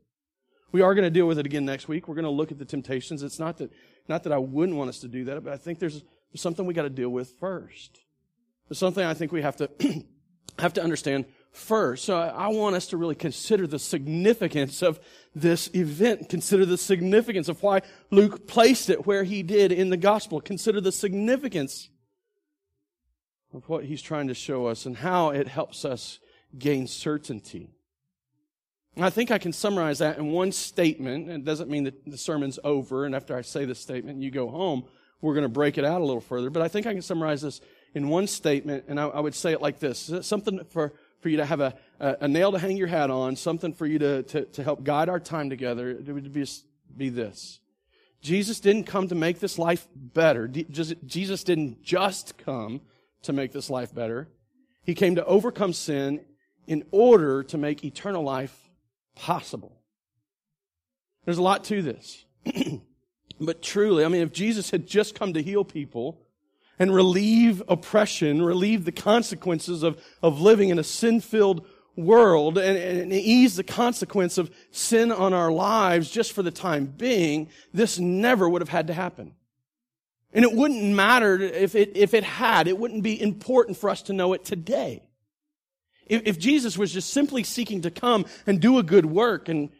We 0.72 0.82
are 0.82 0.94
going 0.94 1.04
to 1.04 1.10
deal 1.10 1.26
with 1.26 1.38
it 1.38 1.46
again 1.46 1.64
next 1.64 1.88
week. 1.88 2.06
We're 2.06 2.14
going 2.14 2.24
to 2.24 2.30
look 2.30 2.52
at 2.52 2.58
the 2.58 2.64
temptations. 2.64 3.22
It's 3.22 3.38
not 3.38 3.58
that, 3.58 3.72
not 4.08 4.24
that 4.24 4.32
I 4.32 4.38
wouldn't 4.38 4.76
want 4.76 4.88
us 4.88 5.00
to 5.00 5.08
do 5.08 5.24
that, 5.24 5.42
but 5.42 5.52
I 5.52 5.56
think 5.56 5.78
there's, 5.78 6.02
something 6.34 6.66
we 6.66 6.74
got 6.74 6.82
to 6.82 6.90
deal 6.90 7.08
with 7.08 7.30
first. 7.40 7.98
There's 8.68 8.78
something 8.78 9.02
I 9.02 9.14
think 9.14 9.32
we 9.32 9.40
have 9.40 9.56
to, 9.56 9.70
have 10.58 10.74
to 10.74 10.82
understand 10.82 11.24
first. 11.56 12.04
So 12.04 12.18
I 12.18 12.48
want 12.48 12.76
us 12.76 12.88
to 12.88 12.96
really 12.96 13.14
consider 13.14 13.66
the 13.66 13.78
significance 13.78 14.82
of 14.82 15.00
this 15.34 15.68
event. 15.74 16.28
Consider 16.28 16.66
the 16.66 16.78
significance 16.78 17.48
of 17.48 17.62
why 17.62 17.82
Luke 18.10 18.46
placed 18.46 18.90
it 18.90 19.06
where 19.06 19.24
he 19.24 19.42
did 19.42 19.72
in 19.72 19.90
the 19.90 19.96
gospel. 19.96 20.40
Consider 20.40 20.80
the 20.80 20.92
significance 20.92 21.88
of 23.52 23.68
what 23.68 23.84
he's 23.84 24.02
trying 24.02 24.28
to 24.28 24.34
show 24.34 24.66
us 24.66 24.86
and 24.86 24.98
how 24.98 25.30
it 25.30 25.48
helps 25.48 25.84
us 25.84 26.18
gain 26.58 26.86
certainty. 26.86 27.70
I 28.98 29.10
think 29.10 29.30
I 29.30 29.38
can 29.38 29.52
summarize 29.52 29.98
that 29.98 30.18
in 30.18 30.32
one 30.32 30.52
statement. 30.52 31.28
It 31.28 31.44
doesn't 31.44 31.68
mean 31.68 31.84
that 31.84 32.04
the 32.06 32.16
sermon's 32.16 32.58
over, 32.64 33.04
and 33.04 33.14
after 33.14 33.36
I 33.36 33.42
say 33.42 33.66
this 33.66 33.78
statement 33.78 34.14
and 34.14 34.24
you 34.24 34.30
go 34.30 34.48
home, 34.48 34.84
we're 35.20 35.34
going 35.34 35.42
to 35.42 35.50
break 35.50 35.76
it 35.76 35.84
out 35.84 36.00
a 36.00 36.04
little 36.04 36.20
further. 36.20 36.48
But 36.48 36.62
I 36.62 36.68
think 36.68 36.86
I 36.86 36.92
can 36.92 37.02
summarize 37.02 37.42
this 37.42 37.60
in 37.94 38.08
one 38.08 38.26
statement, 38.26 38.84
and 38.88 38.98
I, 38.98 39.08
I 39.08 39.20
would 39.20 39.34
say 39.34 39.52
it 39.52 39.60
like 39.60 39.80
this 39.80 40.10
something 40.22 40.60
for, 40.70 40.94
for 41.26 41.30
you 41.30 41.38
to 41.38 41.44
have 41.44 41.58
a, 41.58 41.74
a, 41.98 42.16
a, 42.20 42.28
nail 42.28 42.52
to 42.52 42.58
hang 42.60 42.76
your 42.76 42.86
hat 42.86 43.10
on, 43.10 43.34
something 43.34 43.72
for 43.72 43.84
you 43.84 43.98
to, 43.98 44.22
to, 44.22 44.44
to 44.44 44.62
help 44.62 44.84
guide 44.84 45.08
our 45.08 45.18
time 45.18 45.50
together. 45.50 45.90
It 45.90 46.06
would 46.06 46.32
be, 46.32 46.46
be 46.96 47.08
this 47.08 47.58
Jesus 48.22 48.60
didn't 48.60 48.84
come 48.84 49.08
to 49.08 49.16
make 49.16 49.40
this 49.40 49.58
life 49.58 49.88
better. 49.92 50.46
Jesus 50.46 51.42
didn't 51.42 51.82
just 51.82 52.38
come 52.38 52.80
to 53.22 53.32
make 53.32 53.50
this 53.50 53.68
life 53.68 53.92
better. 53.92 54.28
He 54.84 54.94
came 54.94 55.16
to 55.16 55.24
overcome 55.24 55.72
sin 55.72 56.20
in 56.68 56.84
order 56.92 57.42
to 57.42 57.58
make 57.58 57.84
eternal 57.84 58.22
life 58.22 58.56
possible. 59.16 59.80
There's 61.24 61.38
a 61.38 61.42
lot 61.42 61.64
to 61.64 61.82
this. 61.82 62.24
but 63.40 63.62
truly, 63.62 64.04
I 64.04 64.08
mean, 64.08 64.22
if 64.22 64.32
Jesus 64.32 64.70
had 64.70 64.86
just 64.86 65.18
come 65.18 65.32
to 65.32 65.42
heal 65.42 65.64
people 65.64 66.20
and 66.78 66.94
relieve 66.94 67.62
oppression, 67.68 68.42
relieve 68.42 68.84
the 68.84 68.92
consequences 68.92 69.82
of, 69.82 70.02
of 70.22 70.40
living 70.40 70.68
in 70.68 70.78
a 70.78 70.84
sin 70.84 71.20
filled 71.20 71.66
world 71.96 72.58
and, 72.58 72.76
and 72.76 73.12
ease 73.12 73.56
the 73.56 73.64
consequence 73.64 74.38
of 74.38 74.54
sin 74.70 75.10
on 75.10 75.32
our 75.32 75.50
lives 75.50 76.10
just 76.10 76.32
for 76.32 76.42
the 76.42 76.50
time 76.50 76.86
being, 76.86 77.48
this 77.72 77.98
never 77.98 78.48
would 78.48 78.60
have 78.60 78.68
had 78.68 78.86
to 78.88 78.92
happen. 78.92 79.34
And 80.32 80.44
it 80.44 80.52
wouldn't 80.52 80.84
matter 80.84 81.40
if 81.40 81.74
it, 81.74 81.96
if 81.96 82.12
it 82.12 82.24
had. 82.24 82.68
It 82.68 82.76
wouldn't 82.76 83.02
be 83.02 83.20
important 83.20 83.78
for 83.78 83.88
us 83.88 84.02
to 84.02 84.12
know 84.12 84.34
it 84.34 84.44
today. 84.44 85.02
If, 86.06 86.22
if 86.26 86.38
Jesus 86.38 86.76
was 86.76 86.92
just 86.92 87.10
simply 87.10 87.42
seeking 87.42 87.82
to 87.82 87.90
come 87.90 88.26
and 88.46 88.60
do 88.60 88.78
a 88.78 88.82
good 88.82 89.06
work 89.06 89.48
and, 89.48 89.70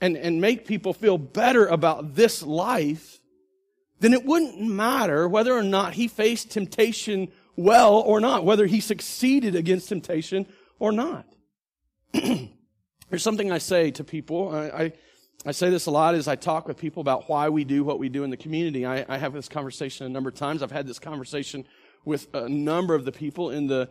and, 0.00 0.16
and 0.16 0.40
make 0.40 0.66
people 0.66 0.92
feel 0.92 1.18
better 1.18 1.66
about 1.66 2.14
this 2.14 2.42
life, 2.42 3.18
then 4.04 4.12
it 4.12 4.24
wouldn't 4.24 4.60
matter 4.60 5.26
whether 5.26 5.52
or 5.52 5.62
not 5.62 5.94
he 5.94 6.08
faced 6.08 6.50
temptation 6.50 7.28
well 7.56 7.94
or 7.94 8.20
not, 8.20 8.44
whether 8.44 8.66
he 8.66 8.80
succeeded 8.80 9.54
against 9.54 9.88
temptation 9.88 10.46
or 10.78 10.92
not. 10.92 11.26
There's 12.12 13.22
something 13.22 13.50
I 13.50 13.58
say 13.58 13.90
to 13.92 14.04
people. 14.04 14.54
I, 14.54 14.66
I, 14.66 14.92
I, 15.46 15.52
say 15.52 15.70
this 15.70 15.86
a 15.86 15.90
lot 15.90 16.14
as 16.14 16.28
I 16.28 16.36
talk 16.36 16.68
with 16.68 16.76
people 16.76 17.00
about 17.00 17.28
why 17.28 17.48
we 17.48 17.64
do 17.64 17.82
what 17.82 17.98
we 17.98 18.08
do 18.08 18.24
in 18.24 18.30
the 18.30 18.36
community. 18.36 18.84
I, 18.84 19.06
I 19.08 19.16
have 19.16 19.32
this 19.32 19.48
conversation 19.48 20.04
a 20.04 20.10
number 20.10 20.28
of 20.28 20.34
times. 20.34 20.62
I've 20.62 20.70
had 20.70 20.86
this 20.86 20.98
conversation 20.98 21.64
with 22.04 22.28
a 22.34 22.48
number 22.48 22.94
of 22.94 23.04
the 23.04 23.12
people 23.12 23.50
in 23.50 23.68
the 23.68 23.88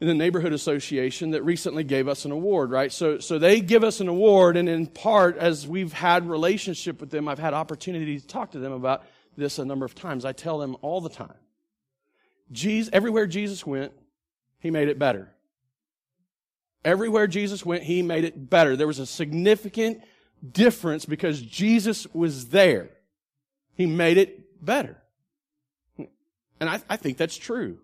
in 0.00 0.06
the 0.06 0.14
neighborhood 0.14 0.52
association 0.52 1.32
that 1.32 1.42
recently 1.42 1.84
gave 1.84 2.08
us 2.08 2.24
an 2.24 2.30
award, 2.30 2.70
right? 2.70 2.90
So, 2.90 3.18
so 3.18 3.38
they 3.38 3.60
give 3.60 3.84
us 3.84 4.00
an 4.00 4.08
award, 4.08 4.56
and 4.56 4.66
in 4.66 4.86
part, 4.86 5.36
as 5.36 5.68
we've 5.68 5.92
had 5.92 6.26
relationship 6.26 7.00
with 7.00 7.10
them, 7.10 7.28
I've 7.28 7.38
had 7.38 7.52
opportunity 7.52 8.18
to 8.18 8.26
talk 8.26 8.52
to 8.52 8.58
them 8.58 8.72
about 8.72 9.04
this 9.36 9.58
a 9.58 9.64
number 9.64 9.84
of 9.84 9.94
times. 9.94 10.24
I 10.24 10.32
tell 10.32 10.58
them 10.58 10.76
all 10.82 11.00
the 11.00 11.08
time. 11.08 11.34
Jesus, 12.52 12.90
everywhere 12.92 13.26
Jesus 13.26 13.64
went, 13.64 13.92
he 14.58 14.70
made 14.70 14.88
it 14.88 14.98
better. 14.98 15.32
Everywhere 16.84 17.26
Jesus 17.26 17.64
went, 17.64 17.82
he 17.82 18.02
made 18.02 18.24
it 18.24 18.50
better. 18.50 18.76
There 18.76 18.86
was 18.86 18.98
a 18.98 19.06
significant 19.06 20.02
difference 20.50 21.04
because 21.04 21.40
Jesus 21.40 22.06
was 22.12 22.48
there. 22.48 22.90
He 23.74 23.86
made 23.86 24.16
it 24.16 24.64
better. 24.64 24.96
And 25.98 26.68
I, 26.68 26.80
I 26.88 26.96
think 26.96 27.16
that's 27.16 27.36
true. 27.36 27.78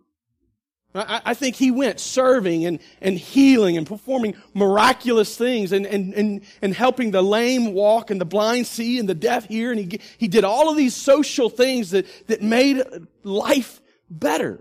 I, 0.97 1.21
I 1.27 1.35
think 1.35 1.57
he 1.57 1.71
went 1.71 2.01
serving 2.01 2.65
and, 2.65 2.79
and 3.01 3.19
healing 3.19 3.77
and 3.77 3.87
performing 3.87 4.35
miraculous 4.55 5.37
things 5.37 5.73
and, 5.73 5.87
and, 5.87 6.15
and, 6.15 6.41
and 6.63 6.75
helping 6.75 7.11
the 7.11 7.23
lame 7.23 7.75
walk 7.75 8.11
and 8.11 8.21
the 8.21 8.25
blind 8.25 8.67
see 8.67 8.99
and 8.99 9.09
the 9.09 9.15
deaf 9.15 9.47
hear. 9.47 9.73
And 9.73 9.81
he, 9.81 10.01
he 10.19 10.29
did 10.29 10.45
all 10.45 10.71
of 10.71 10.77
these 10.77 10.95
social 10.95 11.51
things 11.51 11.91
that, 11.91 12.07
that 12.29 12.43
made 12.43 12.83
life 13.23 13.81
better. 14.11 14.61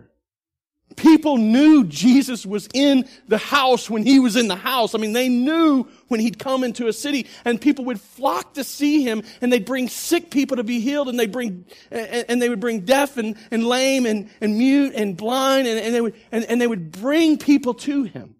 People 0.95 1.37
knew 1.37 1.83
Jesus 1.83 2.45
was 2.45 2.69
in 2.73 3.07
the 3.27 3.37
house 3.37 3.89
when 3.89 4.03
he 4.03 4.19
was 4.19 4.35
in 4.35 4.47
the 4.47 4.55
house. 4.55 4.95
I 4.95 4.97
mean, 4.97 5.13
they 5.13 5.29
knew 5.29 5.87
when 6.07 6.19
he'd 6.19 6.39
come 6.39 6.63
into 6.63 6.87
a 6.87 6.93
city 6.93 7.27
and 7.43 7.59
people 7.59 7.85
would 7.85 7.99
flock 7.99 8.53
to 8.53 8.63
see 8.63 9.03
him 9.03 9.23
and 9.41 9.51
they'd 9.51 9.65
bring 9.65 9.89
sick 9.89 10.31
people 10.31 10.57
to 10.57 10.63
be 10.63 10.79
healed 10.79 11.09
and 11.09 11.19
they 11.19 11.27
bring, 11.27 11.65
and 11.91 12.41
they 12.41 12.49
would 12.49 12.59
bring 12.59 12.81
deaf 12.81 13.17
and, 13.17 13.35
and 13.51 13.65
lame 13.65 14.05
and, 14.05 14.29
and 14.41 14.57
mute 14.57 14.93
and 14.95 15.17
blind 15.17 15.67
and, 15.67 15.79
and 15.79 15.93
they 15.95 16.01
would, 16.01 16.15
and, 16.31 16.45
and 16.45 16.61
they 16.61 16.67
would 16.67 16.91
bring 16.91 17.37
people 17.37 17.73
to 17.73 18.03
him 18.03 18.35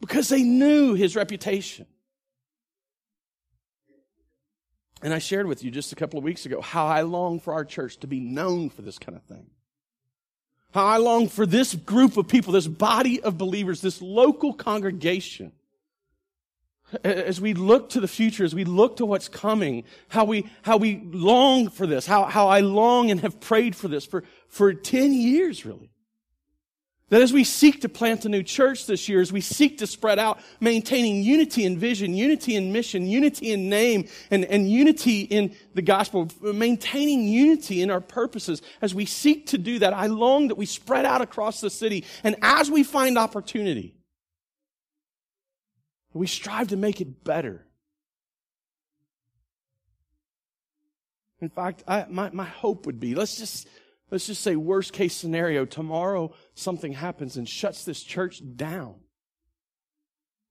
because 0.00 0.28
they 0.28 0.42
knew 0.42 0.94
his 0.94 1.16
reputation. 1.16 1.86
And 5.02 5.12
I 5.12 5.18
shared 5.18 5.46
with 5.46 5.62
you 5.62 5.70
just 5.70 5.92
a 5.92 5.96
couple 5.96 6.18
of 6.18 6.24
weeks 6.24 6.46
ago 6.46 6.60
how 6.60 6.86
I 6.86 7.02
long 7.02 7.38
for 7.38 7.52
our 7.52 7.64
church 7.64 7.98
to 7.98 8.06
be 8.06 8.20
known 8.20 8.70
for 8.70 8.82
this 8.82 8.98
kind 8.98 9.16
of 9.16 9.22
thing. 9.24 9.46
How 10.72 10.86
I 10.86 10.96
long 10.96 11.28
for 11.28 11.46
this 11.46 11.74
group 11.74 12.16
of 12.16 12.28
people, 12.28 12.52
this 12.52 12.66
body 12.66 13.22
of 13.22 13.38
believers, 13.38 13.80
this 13.80 14.02
local 14.02 14.52
congregation. 14.52 15.52
As 17.02 17.40
we 17.40 17.52
look 17.52 17.90
to 17.90 18.00
the 18.00 18.08
future, 18.08 18.44
as 18.44 18.54
we 18.54 18.64
look 18.64 18.98
to 18.98 19.06
what's 19.06 19.28
coming, 19.28 19.84
how 20.08 20.24
we, 20.24 20.48
how 20.62 20.76
we 20.76 21.00
long 21.10 21.68
for 21.68 21.86
this, 21.86 22.06
how, 22.06 22.24
how 22.24 22.48
I 22.48 22.60
long 22.60 23.10
and 23.10 23.20
have 23.20 23.40
prayed 23.40 23.74
for 23.74 23.88
this 23.88 24.06
for, 24.06 24.22
for 24.48 24.72
10 24.72 25.12
years, 25.12 25.66
really. 25.66 25.90
That 27.08 27.22
as 27.22 27.32
we 27.32 27.44
seek 27.44 27.82
to 27.82 27.88
plant 27.88 28.24
a 28.24 28.28
new 28.28 28.42
church 28.42 28.86
this 28.86 29.08
year, 29.08 29.20
as 29.20 29.32
we 29.32 29.40
seek 29.40 29.78
to 29.78 29.86
spread 29.86 30.18
out, 30.18 30.40
maintaining 30.60 31.22
unity 31.22 31.64
in 31.64 31.78
vision, 31.78 32.14
unity 32.14 32.56
in 32.56 32.72
mission, 32.72 33.06
unity 33.06 33.52
in 33.52 33.68
name, 33.68 34.08
and, 34.30 34.44
and 34.44 34.68
unity 34.68 35.20
in 35.20 35.54
the 35.74 35.82
gospel, 35.82 36.28
maintaining 36.40 37.28
unity 37.28 37.80
in 37.80 37.92
our 37.92 38.00
purposes, 38.00 38.60
as 38.82 38.92
we 38.92 39.06
seek 39.06 39.46
to 39.48 39.58
do 39.58 39.78
that, 39.80 39.92
I 39.92 40.06
long 40.06 40.48
that 40.48 40.56
we 40.56 40.66
spread 40.66 41.04
out 41.04 41.20
across 41.20 41.60
the 41.60 41.70
city. 41.70 42.04
And 42.24 42.34
as 42.42 42.72
we 42.72 42.82
find 42.82 43.16
opportunity, 43.18 43.95
we 46.16 46.26
strive 46.26 46.68
to 46.68 46.76
make 46.76 47.00
it 47.00 47.24
better. 47.24 47.66
In 51.40 51.50
fact, 51.50 51.84
I, 51.86 52.06
my, 52.08 52.30
my 52.30 52.44
hope 52.44 52.86
would 52.86 52.98
be, 52.98 53.14
let's 53.14 53.36
just, 53.36 53.68
let's 54.10 54.26
just 54.26 54.42
say 54.42 54.56
worst 54.56 54.92
case 54.92 55.14
scenario, 55.14 55.64
tomorrow 55.64 56.32
something 56.54 56.92
happens 56.92 57.36
and 57.36 57.48
shuts 57.48 57.84
this 57.84 58.02
church 58.02 58.42
down. 58.56 58.94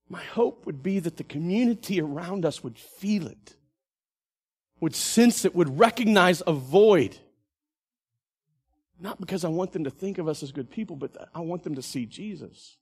My 0.08 0.22
hope 0.22 0.66
would 0.66 0.82
be 0.82 1.00
that 1.00 1.16
the 1.16 1.24
community 1.24 2.00
around 2.00 2.44
us 2.44 2.62
would 2.62 2.78
feel 2.78 3.26
it, 3.26 3.56
would 4.78 4.94
sense 4.94 5.44
it, 5.44 5.54
would 5.56 5.78
recognize 5.78 6.42
a 6.46 6.52
void. 6.52 7.16
Not 9.00 9.20
because 9.20 9.44
I 9.44 9.48
want 9.48 9.72
them 9.72 9.84
to 9.84 9.90
think 9.90 10.18
of 10.18 10.28
us 10.28 10.44
as 10.44 10.52
good 10.52 10.70
people, 10.70 10.94
but 10.94 11.28
I 11.34 11.40
want 11.40 11.64
them 11.64 11.74
to 11.74 11.82
see 11.82 12.06
Jesus. 12.06 12.76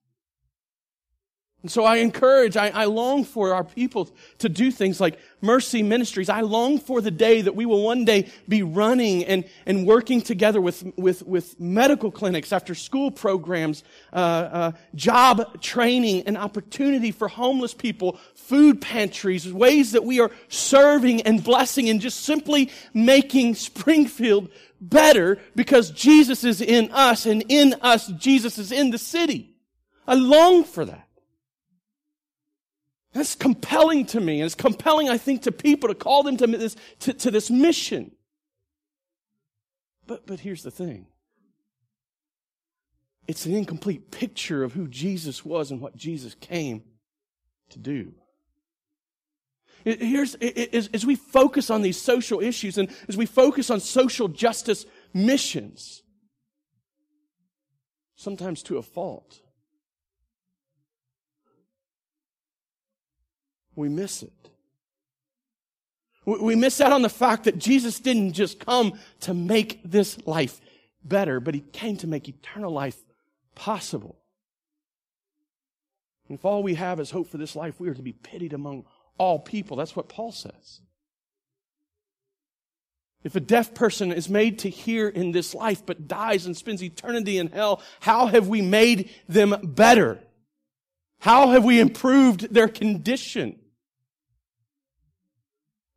And 1.64 1.70
so 1.70 1.84
I 1.84 1.96
encourage, 1.96 2.58
I, 2.58 2.68
I, 2.68 2.84
long 2.84 3.25
for 3.25 3.54
our 3.54 3.64
people 3.64 4.11
to 4.40 4.50
do 4.50 4.70
things 4.70 5.00
like 5.00 5.18
mercy 5.40 5.82
ministries. 5.82 6.28
I 6.28 6.42
long 6.42 6.78
for 6.78 7.00
the 7.00 7.11
day 7.11 7.40
that 7.40 7.56
we 7.56 7.64
will 7.64 7.82
one 7.82 8.04
day 8.04 8.30
be 8.46 8.62
running 8.62 9.25
and, 9.25 9.46
and 9.64 9.87
working 9.87 10.20
together 10.20 10.61
with, 10.61 10.84
with, 10.99 11.23
with 11.23 11.58
medical 11.58 12.11
clinics, 12.11 12.52
after 12.52 12.75
school 12.75 13.11
programs, 13.11 13.82
uh, 14.12 14.16
uh, 14.16 14.73
job 14.94 15.62
training, 15.62 16.25
and 16.26 16.37
opportunity 16.37 17.11
for 17.11 17.28
homeless 17.28 17.73
people, 17.73 18.18
food 18.34 18.82
pantries, 18.82 19.50
ways 19.50 19.92
that 19.92 20.04
we 20.04 20.20
are 20.20 20.30
serving 20.49 21.23
and 21.23 21.42
blessing 21.42 21.88
and 21.88 22.02
just 22.02 22.25
simply 22.25 22.70
making 22.92 23.54
Springfield 23.54 24.50
better 24.82 25.38
because 25.56 25.90
Jesus 25.92 26.44
is 26.44 26.61
in 26.61 26.90
us 26.92 27.25
and 27.25 27.42
in 27.49 27.75
us, 27.80 28.08
Jesus 28.08 28.58
is 28.58 28.70
in 28.70 28.90
the 28.90 28.99
city. 28.99 29.54
I 30.06 30.12
long 30.12 30.64
for 30.64 30.84
that. 30.84 31.03
That's 33.14 33.37
compelling 33.37 34.06
to 34.06 34.21
me. 34.21 34.40
And 34.40 34.47
it's 34.47 34.56
compelling, 34.56 35.09
I 35.09 35.16
think, 35.18 35.42
to 35.42 35.52
people 35.52 35.88
to 35.88 35.94
call 35.94 36.25
them 36.25 36.37
to 36.37 36.47
this, 36.49 36.76
to, 37.00 37.14
to 37.14 37.30
this 37.30 37.49
mission. 37.49 38.11
But, 40.06 40.26
but 40.26 40.40
here's 40.40 40.64
the 40.64 40.73
thing. 40.73 41.06
It's 43.26 43.47
an 43.47 43.54
incomplete 43.54 44.11
picture 44.11 44.64
of 44.64 44.75
who 44.75 44.88
Jesus 44.88 45.44
was 45.44 45.71
and 45.71 45.80
what 45.80 45.97
Jesus 45.97 46.35
came 46.35 46.83
to 47.71 47.78
do. 47.78 48.12
Here's, 49.85 50.35
as 50.35 51.06
we 51.06 51.14
focus 51.14 51.71
on 51.71 51.83
these 51.83 52.00
social 52.00 52.40
issues 52.40 52.78
and 52.78 52.90
as 53.06 53.16
we 53.16 53.26
focus 53.26 53.71
on 53.71 53.80
social 53.80 54.28
justice 54.28 54.87
missions, 55.12 56.02
sometimes 58.16 58.62
to 58.64 58.78
a 58.78 58.83
fault, 58.83 59.40
we 63.76 63.88
miss 63.88 64.23
it. 64.23 64.33
We 66.26 66.57
miss 66.57 66.81
out 66.81 66.93
on 66.93 67.02
the 67.02 67.11
fact 67.11 67.45
that 67.45 67.59
Jesus 67.59 68.00
didn't 68.00 68.33
just 68.33 68.59
come 68.59 68.99
to 69.21 69.35
make 69.35 69.81
this 69.85 70.19
life 70.26 70.61
better, 71.04 71.38
but 71.38 71.54
he 71.54 71.61
came 71.61 71.99
to 71.99 72.07
make 72.07 72.28
eternal 72.28 72.73
life 72.73 72.97
possible. 73.54 74.16
And 76.28 76.38
if 76.38 76.45
all 76.45 76.62
we 76.62 76.75
have 76.75 76.99
is 76.99 77.11
hope 77.11 77.28
for 77.28 77.37
this 77.37 77.54
life, 77.54 77.78
we 77.78 77.88
are 77.88 77.95
to 77.95 78.02
be 78.02 78.12
pitied 78.12 78.54
among 78.54 78.85
all 79.19 79.38
people. 79.38 79.76
That's 79.76 79.95
what 79.95 80.09
Paul 80.09 80.33
says. 80.33 80.81
If 83.23 83.37
a 83.37 83.40
deaf 83.40 83.75
person 83.75 84.12
is 84.12 84.28
made 84.28 84.59
to 84.61 84.71
hear 84.71 85.09
in 85.09 85.33
this 85.33 85.54
life 85.54 85.85
but 85.85 86.09
dies 86.09 86.47
and 86.47 86.57
spends 86.57 86.83
eternity 86.83 87.38
in 87.38 87.49
hell, 87.49 87.83
how 88.00 88.26
have 88.26 88.49
we 88.49 88.62
made 88.62 89.11
them 89.28 89.54
better? 89.62 90.21
How 91.21 91.49
have 91.50 91.64
we 91.64 91.81
improved 91.81 92.52
their 92.52 92.69
condition? 92.69 93.59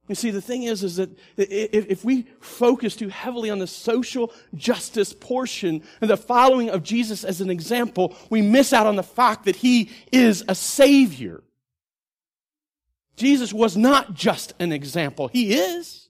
You 0.08 0.16
see, 0.16 0.32
the 0.32 0.42
thing 0.42 0.64
is, 0.64 0.84
is 0.84 0.96
that 0.96 1.10
if 1.38 2.06
we 2.06 2.28
focus 2.40 2.96
too 2.96 3.10
heavily 3.10 3.50
on 3.50 3.60
the 3.60 3.68
social 3.68 4.32
justice 4.56 5.12
portion 5.12 5.84
and 6.00 6.10
the 6.10 6.18
following 6.18 6.70
of 6.70 6.84
Jesus 6.84 7.24
as 7.24 7.42
an 7.42 7.50
example, 7.50 8.16
we 8.30 8.42
miss 8.42 8.72
out 8.72 8.88
on 8.88 8.96
the 8.96 9.04
fact 9.04 9.46
that 9.46 9.58
he 9.58 9.92
is 10.12 10.46
a 10.48 10.56
savior. 10.56 11.44
Jesus 13.18 13.52
was 13.52 13.76
not 13.76 14.14
just 14.14 14.54
an 14.60 14.72
example. 14.72 15.28
He 15.28 15.54
is, 15.54 16.08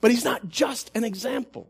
but 0.00 0.10
he's 0.10 0.24
not 0.24 0.48
just 0.48 0.90
an 0.94 1.02
example. 1.02 1.68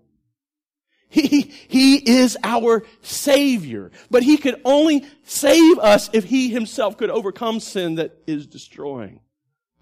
He, 1.11 1.53
he 1.67 1.97
is 1.97 2.39
our 2.45 2.85
Savior. 3.03 3.91
But 4.11 4.23
He 4.23 4.37
could 4.37 4.61
only 4.65 5.05
save 5.25 5.79
us 5.81 6.09
if 6.13 6.25
He 6.25 6.49
Himself 6.49 6.97
could 6.97 7.11
overcome 7.11 7.59
sin 7.59 7.97
that 7.97 8.17
is 8.29 8.47
destroying 8.47 9.21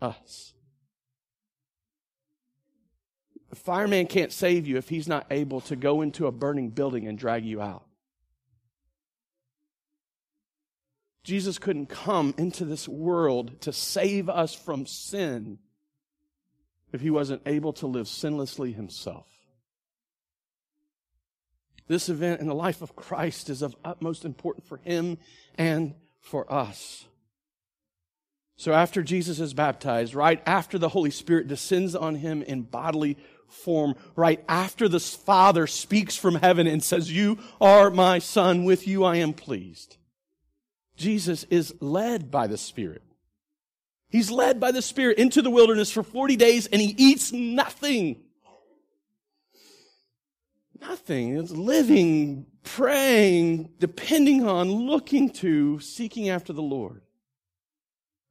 us. 0.00 0.54
The 3.50 3.56
fireman 3.56 4.06
can't 4.06 4.32
save 4.32 4.66
you 4.66 4.76
if 4.76 4.88
he's 4.88 5.08
not 5.08 5.26
able 5.30 5.60
to 5.62 5.76
go 5.76 6.02
into 6.02 6.26
a 6.26 6.32
burning 6.32 6.70
building 6.70 7.06
and 7.06 7.18
drag 7.18 7.44
you 7.44 7.60
out. 7.60 7.84
Jesus 11.24 11.58
couldn't 11.58 11.88
come 11.88 12.34
into 12.38 12.64
this 12.64 12.88
world 12.88 13.60
to 13.62 13.72
save 13.72 14.28
us 14.28 14.54
from 14.54 14.86
sin 14.86 15.58
if 16.92 17.00
he 17.00 17.10
wasn't 17.10 17.42
able 17.44 17.72
to 17.74 17.86
live 17.86 18.06
sinlessly 18.06 18.74
himself. 18.74 19.26
This 21.86 22.08
event 22.08 22.40
in 22.40 22.46
the 22.46 22.54
life 22.54 22.82
of 22.82 22.96
Christ 22.96 23.50
is 23.50 23.62
of 23.62 23.76
utmost 23.84 24.24
importance 24.24 24.66
for 24.68 24.78
him 24.78 25.18
and 25.56 25.94
for 26.20 26.50
us. 26.52 27.06
So 28.56 28.72
after 28.72 29.02
Jesus 29.02 29.38
is 29.38 29.54
baptized, 29.54 30.14
right 30.14 30.42
after 30.44 30.78
the 30.78 30.88
Holy 30.88 31.10
Spirit 31.10 31.46
descends 31.46 31.94
on 31.94 32.16
him 32.16 32.42
in 32.42 32.62
bodily 32.62 33.16
form, 33.48 33.94
right 34.16 34.44
after 34.48 34.88
the 34.88 35.00
Father 35.00 35.66
speaks 35.66 36.16
from 36.16 36.36
heaven 36.36 36.66
and 36.66 36.82
says, 36.82 37.12
You 37.12 37.38
are 37.60 37.90
my 37.90 38.18
Son, 38.18 38.64
with 38.64 38.86
you 38.86 39.04
I 39.04 39.16
am 39.16 39.32
pleased. 39.32 39.96
Jesus 40.96 41.44
is 41.44 41.74
led 41.80 42.30
by 42.30 42.46
the 42.46 42.58
Spirit. 42.58 43.02
He's 44.10 44.30
led 44.30 44.58
by 44.58 44.72
the 44.72 44.82
Spirit 44.82 45.18
into 45.18 45.42
the 45.42 45.50
wilderness 45.50 45.90
for 45.90 46.02
40 46.02 46.36
days 46.36 46.66
and 46.66 46.80
he 46.80 46.94
eats 46.96 47.32
nothing. 47.32 48.20
Nothing. 50.80 51.36
It's 51.36 51.50
living, 51.50 52.46
praying, 52.62 53.70
depending 53.78 54.46
on, 54.46 54.70
looking 54.70 55.30
to, 55.30 55.80
seeking 55.80 56.28
after 56.28 56.52
the 56.52 56.62
Lord. 56.62 57.02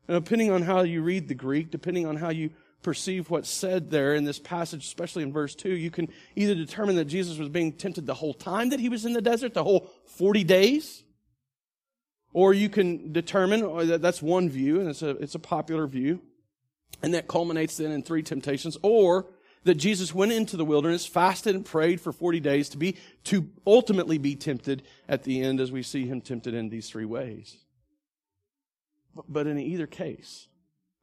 And 0.08 0.24
depending 0.24 0.52
on 0.52 0.62
how 0.62 0.82
you 0.82 1.02
read 1.02 1.28
the 1.28 1.36
Greek, 1.36 1.70
depending 1.70 2.06
on 2.06 2.16
how 2.16 2.30
you 2.30 2.52
perceive 2.84 3.30
what's 3.30 3.50
said 3.50 3.90
there 3.90 4.16
in 4.16 4.24
this 4.24 4.40
passage, 4.40 4.86
especially 4.86 5.24
in 5.24 5.34
verse 5.34 5.56
2, 5.56 5.70
you 5.70 5.92
can 5.92 6.08
either 6.36 6.56
determine 6.56 6.96
that 6.96 7.06
Jesus 7.06 7.38
was 7.38 7.50
being 7.50 7.74
tempted 7.74 8.06
the 8.06 8.14
whole 8.14 8.34
time 8.34 8.70
that 8.70 8.80
he 8.80 8.90
was 8.90 9.06
in 9.06 9.14
the 9.14 9.22
desert, 9.22 9.54
the 9.54 9.64
whole 9.64 9.92
40 10.06 10.44
days, 10.44 11.04
or 12.34 12.54
you 12.54 12.70
can 12.70 13.12
determine, 13.12 13.64
or 13.64 13.86
that 13.86 14.02
that's 14.02 14.22
one 14.22 14.50
view, 14.50 14.80
and 14.80 14.90
it's 14.90 15.02
a, 15.02 15.10
it's 15.18 15.36
a 15.36 15.40
popular 15.40 15.88
view, 15.88 16.22
and 17.02 17.14
that 17.14 17.28
culminates 17.28 17.78
then 17.78 17.92
in 17.92 18.04
three 18.04 18.24
temptations, 18.24 18.78
or 18.82 19.28
that 19.64 19.76
Jesus 19.76 20.14
went 20.14 20.32
into 20.32 20.58
the 20.58 20.66
wilderness, 20.66 21.06
fasted 21.06 21.56
and 21.56 21.66
prayed 21.66 22.00
for 22.00 22.12
40 22.12 22.40
days 22.40 22.70
to 22.70 22.78
be, 22.78 22.96
to 23.26 23.50
ultimately 23.66 24.18
be 24.18 24.36
tempted 24.36 24.84
at 25.08 25.24
the 25.24 25.42
end 25.42 25.60
as 25.60 25.72
we 25.72 25.84
see 25.84 26.06
him 26.06 26.22
tempted 26.22 26.54
in 26.54 26.70
these 26.70 26.90
three 26.90 27.06
ways. 27.06 27.58
But 29.28 29.48
in 29.48 29.60
either 29.60 29.88
case, 29.88 30.48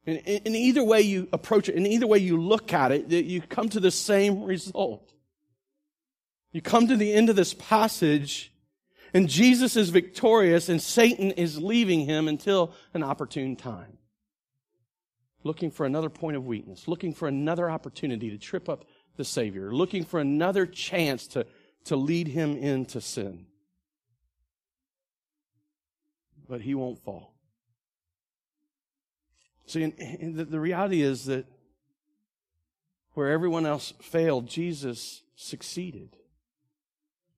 in, 0.05 0.17
in 0.17 0.55
either 0.55 0.83
way 0.83 1.01
you 1.01 1.27
approach 1.33 1.69
it, 1.69 1.75
in 1.75 1.85
either 1.85 2.07
way 2.07 2.19
you 2.19 2.39
look 2.39 2.73
at 2.73 2.91
it, 2.91 3.09
you 3.09 3.41
come 3.41 3.69
to 3.69 3.79
the 3.79 3.91
same 3.91 4.43
result. 4.43 5.13
You 6.51 6.61
come 6.61 6.87
to 6.87 6.95
the 6.95 7.13
end 7.13 7.29
of 7.29 7.35
this 7.35 7.53
passage 7.53 8.53
and 9.13 9.29
Jesus 9.29 9.75
is 9.75 9.89
victorious 9.89 10.69
and 10.69 10.81
Satan 10.81 11.31
is 11.31 11.57
leaving 11.57 12.01
him 12.01 12.27
until 12.27 12.73
an 12.93 13.03
opportune 13.03 13.55
time. 13.55 13.97
Looking 15.43 15.71
for 15.71 15.85
another 15.85 16.09
point 16.09 16.35
of 16.35 16.45
weakness, 16.45 16.87
looking 16.87 17.13
for 17.13 17.27
another 17.27 17.69
opportunity 17.69 18.29
to 18.29 18.37
trip 18.37 18.67
up 18.67 18.85
the 19.15 19.25
Savior, 19.25 19.73
looking 19.73 20.03
for 20.03 20.19
another 20.19 20.65
chance 20.65 21.27
to, 21.27 21.45
to 21.85 21.95
lead 21.95 22.27
him 22.27 22.57
into 22.57 22.99
sin. 22.99 23.45
But 26.47 26.61
he 26.61 26.75
won't 26.75 26.99
fall. 26.99 27.34
See, 29.67 29.83
and, 29.83 29.93
and 29.99 30.35
the, 30.35 30.45
the 30.45 30.59
reality 30.59 31.01
is 31.01 31.25
that 31.25 31.45
where 33.13 33.31
everyone 33.31 33.65
else 33.65 33.93
failed, 34.01 34.47
Jesus 34.47 35.23
succeeded. 35.35 36.15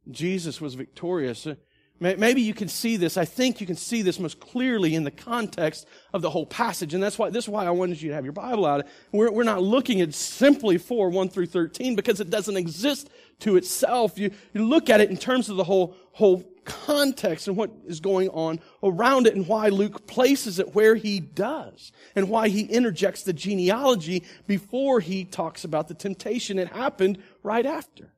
Jesus 0.10 0.60
was 0.60 0.74
victorious. 0.74 1.46
Uh, 1.46 1.56
maybe 2.00 2.42
you 2.42 2.54
can 2.54 2.68
see 2.68 2.98
this. 2.98 3.18
I 3.18 3.26
think 3.26 3.62
you 3.62 3.68
can 3.68 3.76
see 3.76 4.02
this 4.02 4.20
most 4.20 4.40
clearly 4.40 4.96
in 4.96 5.04
the 5.04 5.12
context 5.12 5.88
of 6.14 6.22
the 6.22 6.30
whole 6.30 6.46
passage. 6.46 6.94
And 6.94 7.04
that's 7.04 7.18
why, 7.18 7.30
this 7.30 7.46
is 7.46 7.50
why 7.50 7.66
I 7.66 7.72
wanted 7.72 8.02
you 8.02 8.10
to 8.10 8.16
have 8.16 8.24
your 8.24 8.34
Bible 8.34 8.66
out. 8.66 8.88
We're, 9.12 9.32
we're 9.32 9.44
not 9.44 9.62
looking 9.62 10.02
at 10.02 10.14
simply 10.14 10.78
4, 10.78 11.10
1 11.10 11.30
through 11.30 11.48
13 11.48 11.96
because 11.96 12.20
it 12.20 12.30
doesn't 12.30 12.58
exist 12.58 13.10
to 13.40 13.56
itself. 13.56 14.18
You, 14.18 14.32
you 14.54 14.66
look 14.66 14.90
at 14.90 15.02
it 15.02 15.10
in 15.10 15.18
terms 15.18 15.50
of 15.50 15.58
the 15.58 15.64
whole, 15.64 15.96
whole 16.12 16.44
context 16.68 17.48
and 17.48 17.58
what 17.58 17.72
is 17.88 18.00
going 18.00 18.30
on 18.30 18.60
around 18.84 19.26
it 19.26 19.36
and 19.36 19.48
why 19.48 19.70
Luke 19.70 20.06
places 20.06 20.60
it 20.60 20.76
where 20.76 20.96
he 20.96 21.20
does 21.20 21.92
and 22.16 22.30
why 22.30 22.50
he 22.50 22.62
interjects 22.62 23.24
the 23.24 23.34
genealogy 23.34 24.24
before 24.46 25.00
he 25.00 25.26
talks 25.26 25.64
about 25.64 25.88
the 25.88 25.96
temptation. 25.96 26.60
It 26.60 26.68
happened 26.68 27.18
right 27.42 27.66
after. 27.66 28.14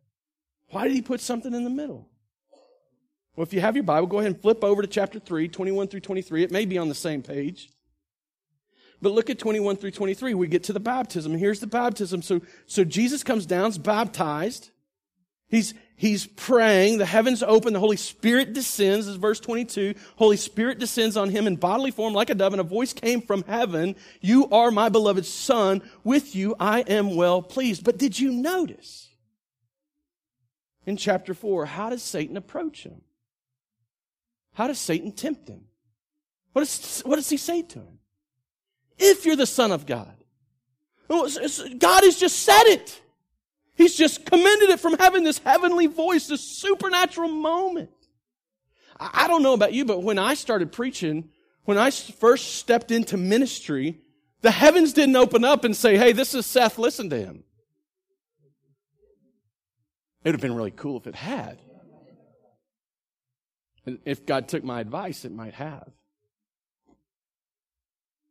Why 0.71 0.87
did 0.87 0.93
he 0.93 1.01
put 1.01 1.21
something 1.21 1.53
in 1.53 1.63
the 1.63 1.69
middle? 1.69 2.09
Well, 3.35 3.45
if 3.45 3.53
you 3.53 3.61
have 3.61 3.75
your 3.75 3.83
Bible, 3.83 4.07
go 4.07 4.19
ahead 4.19 4.33
and 4.33 4.41
flip 4.41 4.63
over 4.63 4.81
to 4.81 4.87
chapter 4.87 5.19
3, 5.19 5.47
21 5.47 5.87
through 5.87 6.01
23. 6.01 6.43
It 6.43 6.51
may 6.51 6.65
be 6.65 6.77
on 6.77 6.89
the 6.89 6.95
same 6.95 7.21
page. 7.21 7.69
But 9.01 9.13
look 9.13 9.29
at 9.29 9.39
21 9.39 9.77
through 9.77 9.91
23. 9.91 10.33
We 10.33 10.47
get 10.47 10.63
to 10.63 10.73
the 10.73 10.79
baptism. 10.79 11.33
Here's 11.33 11.61
the 11.61 11.67
baptism. 11.67 12.21
So, 12.21 12.41
so 12.65 12.83
Jesus 12.83 13.23
comes 13.23 13.45
down, 13.45 13.69
is 13.69 13.77
baptized. 13.77 14.71
He's, 15.49 15.73
he's 15.95 16.27
praying. 16.27 16.99
The 16.99 17.05
heavens 17.05 17.41
open. 17.41 17.73
The 17.73 17.79
Holy 17.79 17.97
Spirit 17.97 18.53
descends. 18.53 19.07
This 19.07 19.13
is 19.13 19.19
verse 19.19 19.39
22. 19.39 19.95
Holy 20.15 20.37
Spirit 20.37 20.77
descends 20.79 21.17
on 21.17 21.29
him 21.29 21.47
in 21.47 21.55
bodily 21.55 21.91
form 21.91 22.13
like 22.13 22.29
a 22.29 22.35
dove, 22.35 22.53
and 22.53 22.61
a 22.61 22.63
voice 22.63 22.93
came 22.93 23.21
from 23.21 23.43
heaven. 23.43 23.95
You 24.21 24.47
are 24.49 24.69
my 24.69 24.89
beloved 24.89 25.25
son. 25.25 25.81
With 26.03 26.35
you 26.35 26.55
I 26.59 26.81
am 26.81 27.15
well 27.15 27.41
pleased. 27.41 27.83
But 27.83 27.97
did 27.97 28.19
you 28.19 28.31
notice 28.31 29.09
in 30.85 30.97
chapter 30.97 31.33
4, 31.33 31.65
how 31.65 31.89
does 31.89 32.03
Satan 32.03 32.37
approach 32.37 32.83
him? 32.83 33.01
How 34.53 34.67
does 34.67 34.79
Satan 34.79 35.11
tempt 35.11 35.47
him? 35.47 35.61
What 36.53 36.61
does, 36.61 37.01
what 37.05 37.15
does 37.15 37.29
he 37.29 37.37
say 37.37 37.63
to 37.63 37.79
him? 37.79 37.99
If 38.97 39.25
you're 39.25 39.35
the 39.35 39.45
Son 39.45 39.71
of 39.71 39.85
God. 39.85 40.15
God 41.07 42.03
has 42.03 42.19
just 42.19 42.39
said 42.39 42.63
it. 42.65 43.01
He's 43.79 43.95
just 43.95 44.25
commended 44.25 44.71
it 44.71 44.81
from 44.81 44.97
heaven, 44.97 45.23
this 45.23 45.37
heavenly 45.37 45.87
voice, 45.87 46.27
this 46.27 46.41
supernatural 46.41 47.29
moment. 47.29 47.89
I 48.99 49.25
don't 49.29 49.41
know 49.41 49.53
about 49.53 49.71
you, 49.71 49.85
but 49.85 50.03
when 50.03 50.19
I 50.19 50.33
started 50.33 50.73
preaching, 50.73 51.29
when 51.63 51.77
I 51.77 51.89
first 51.89 52.55
stepped 52.55 52.91
into 52.91 53.15
ministry, 53.15 54.01
the 54.41 54.51
heavens 54.51 54.91
didn't 54.91 55.15
open 55.15 55.45
up 55.45 55.63
and 55.63 55.73
say, 55.73 55.97
hey, 55.97 56.11
this 56.11 56.35
is 56.35 56.45
Seth, 56.45 56.77
listen 56.77 57.09
to 57.09 57.17
him. 57.17 57.45
It 60.25 60.27
would 60.27 60.35
have 60.35 60.41
been 60.41 60.55
really 60.55 60.71
cool 60.71 60.97
if 60.97 61.07
it 61.07 61.15
had. 61.15 61.59
If 64.03 64.25
God 64.25 64.49
took 64.49 64.65
my 64.65 64.81
advice, 64.81 65.23
it 65.23 65.31
might 65.31 65.53
have. 65.53 65.89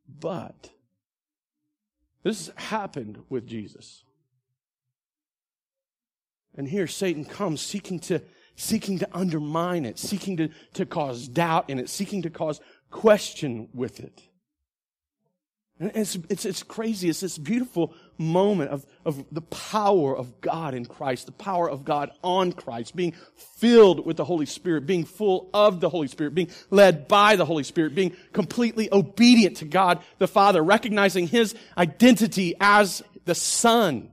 But 0.07 0.73
this 2.23 2.51
happened 2.57 3.25
with 3.31 3.47
Jesus. 3.47 4.05
And 6.59 6.69
here 6.69 6.89
Satan 6.89 7.25
comes 7.25 7.61
seeking 7.61 8.01
to, 8.01 8.21
seeking 8.57 8.99
to 8.99 9.09
undermine 9.13 9.87
it, 9.87 9.97
seeking 9.97 10.37
to, 10.39 10.49
to 10.75 10.85
cause 10.85 11.29
doubt 11.29 11.71
in 11.71 11.79
it, 11.79 11.89
seeking 11.89 12.23
to 12.23 12.31
cause 12.31 12.61
question 12.91 13.69
with 13.73 14.01
it. 14.01 14.21
And 15.79 15.93
it's, 15.95 16.19
it's, 16.29 16.45
it's 16.45 16.65
crazy. 16.65 17.09
It's 17.09 17.21
this 17.21 17.39
beautiful 17.39 17.95
moment 18.17 18.73
of, 18.73 18.85
of 19.05 19.25
the 19.31 19.43
power 19.43 20.17
of 20.17 20.41
God 20.41 20.75
in 20.75 20.85
Christ, 20.85 21.27
the 21.27 21.33
power 21.33 21.71
of 21.71 21.85
God 21.85 22.11
on 22.25 22.51
Christ, 22.51 22.97
being 22.97 23.15
filled 23.37 24.05
with 24.05 24.17
the 24.17 24.25
Holy 24.25 24.47
Spirit, 24.47 24.85
being 24.85 25.05
full 25.05 25.51
of 25.55 25.79
the 25.79 25.89
Holy 25.89 26.09
Spirit, 26.09 26.35
being 26.35 26.51
led 26.71 27.07
by 27.07 27.37
the 27.37 27.45
Holy 27.45 27.63
Spirit, 27.63 27.95
being 27.95 28.17
completely 28.33 28.89
obedient 28.91 29.59
to 29.59 29.65
God 29.65 30.03
the 30.19 30.27
Father, 30.27 30.61
recognizing 30.65 31.29
His 31.29 31.55
identity 31.77 32.57
as 32.59 33.05
the 33.25 33.37
Son. 33.37 34.11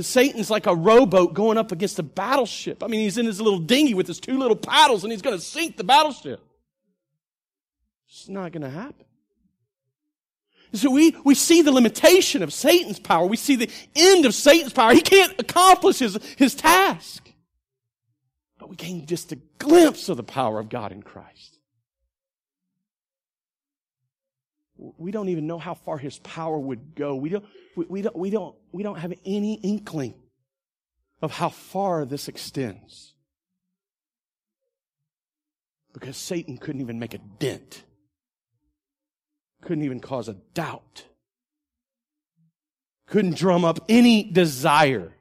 Satan's 0.00 0.50
like 0.50 0.66
a 0.66 0.74
rowboat 0.74 1.34
going 1.34 1.58
up 1.58 1.70
against 1.70 1.98
a 1.98 2.02
battleship. 2.02 2.82
I 2.82 2.86
mean, 2.86 3.00
he's 3.00 3.18
in 3.18 3.26
his 3.26 3.40
little 3.40 3.58
dinghy 3.58 3.92
with 3.92 4.06
his 4.06 4.18
two 4.18 4.38
little 4.38 4.56
paddles 4.56 5.04
and 5.04 5.12
he's 5.12 5.20
going 5.20 5.36
to 5.36 5.42
sink 5.42 5.76
the 5.76 5.84
battleship. 5.84 6.40
It's 8.08 8.28
not 8.28 8.52
going 8.52 8.62
to 8.62 8.70
happen. 8.70 9.04
So 10.74 10.90
we, 10.90 11.14
we 11.24 11.34
see 11.34 11.60
the 11.60 11.72
limitation 11.72 12.42
of 12.42 12.52
Satan's 12.52 12.98
power. 12.98 13.26
We 13.26 13.36
see 13.36 13.56
the 13.56 13.70
end 13.94 14.24
of 14.24 14.34
Satan's 14.34 14.72
power. 14.72 14.94
He 14.94 15.02
can't 15.02 15.38
accomplish 15.38 15.98
his, 15.98 16.18
his 16.36 16.54
task. 16.54 17.30
But 18.58 18.70
we 18.70 18.76
gain 18.76 19.04
just 19.04 19.32
a 19.32 19.38
glimpse 19.58 20.08
of 20.08 20.16
the 20.16 20.22
power 20.22 20.58
of 20.58 20.70
God 20.70 20.92
in 20.92 21.02
Christ. 21.02 21.58
We 24.98 25.10
don't 25.10 25.28
even 25.28 25.46
know 25.46 25.58
how 25.58 25.74
far 25.74 25.98
his 25.98 26.18
power 26.18 26.58
would 26.58 26.94
go. 26.94 27.14
We 27.14 27.28
don't, 27.28 27.44
we, 27.76 27.86
we 27.88 28.02
don't, 28.02 28.16
we 28.16 28.30
don't, 28.30 28.54
we 28.72 28.82
don't 28.82 28.98
have 28.98 29.12
any 29.24 29.54
inkling 29.54 30.14
of 31.20 31.32
how 31.32 31.50
far 31.50 32.04
this 32.04 32.28
extends. 32.28 33.14
Because 35.92 36.16
Satan 36.16 36.58
couldn't 36.58 36.80
even 36.80 36.98
make 36.98 37.14
a 37.14 37.18
dent 37.18 37.84
couldn't 39.62 39.84
even 39.84 40.00
cause 40.00 40.28
a 40.28 40.34
doubt. 40.54 41.04
Couldn't 43.06 43.36
drum 43.36 43.64
up 43.64 43.78
any 43.88 44.24
desire. 44.24 45.12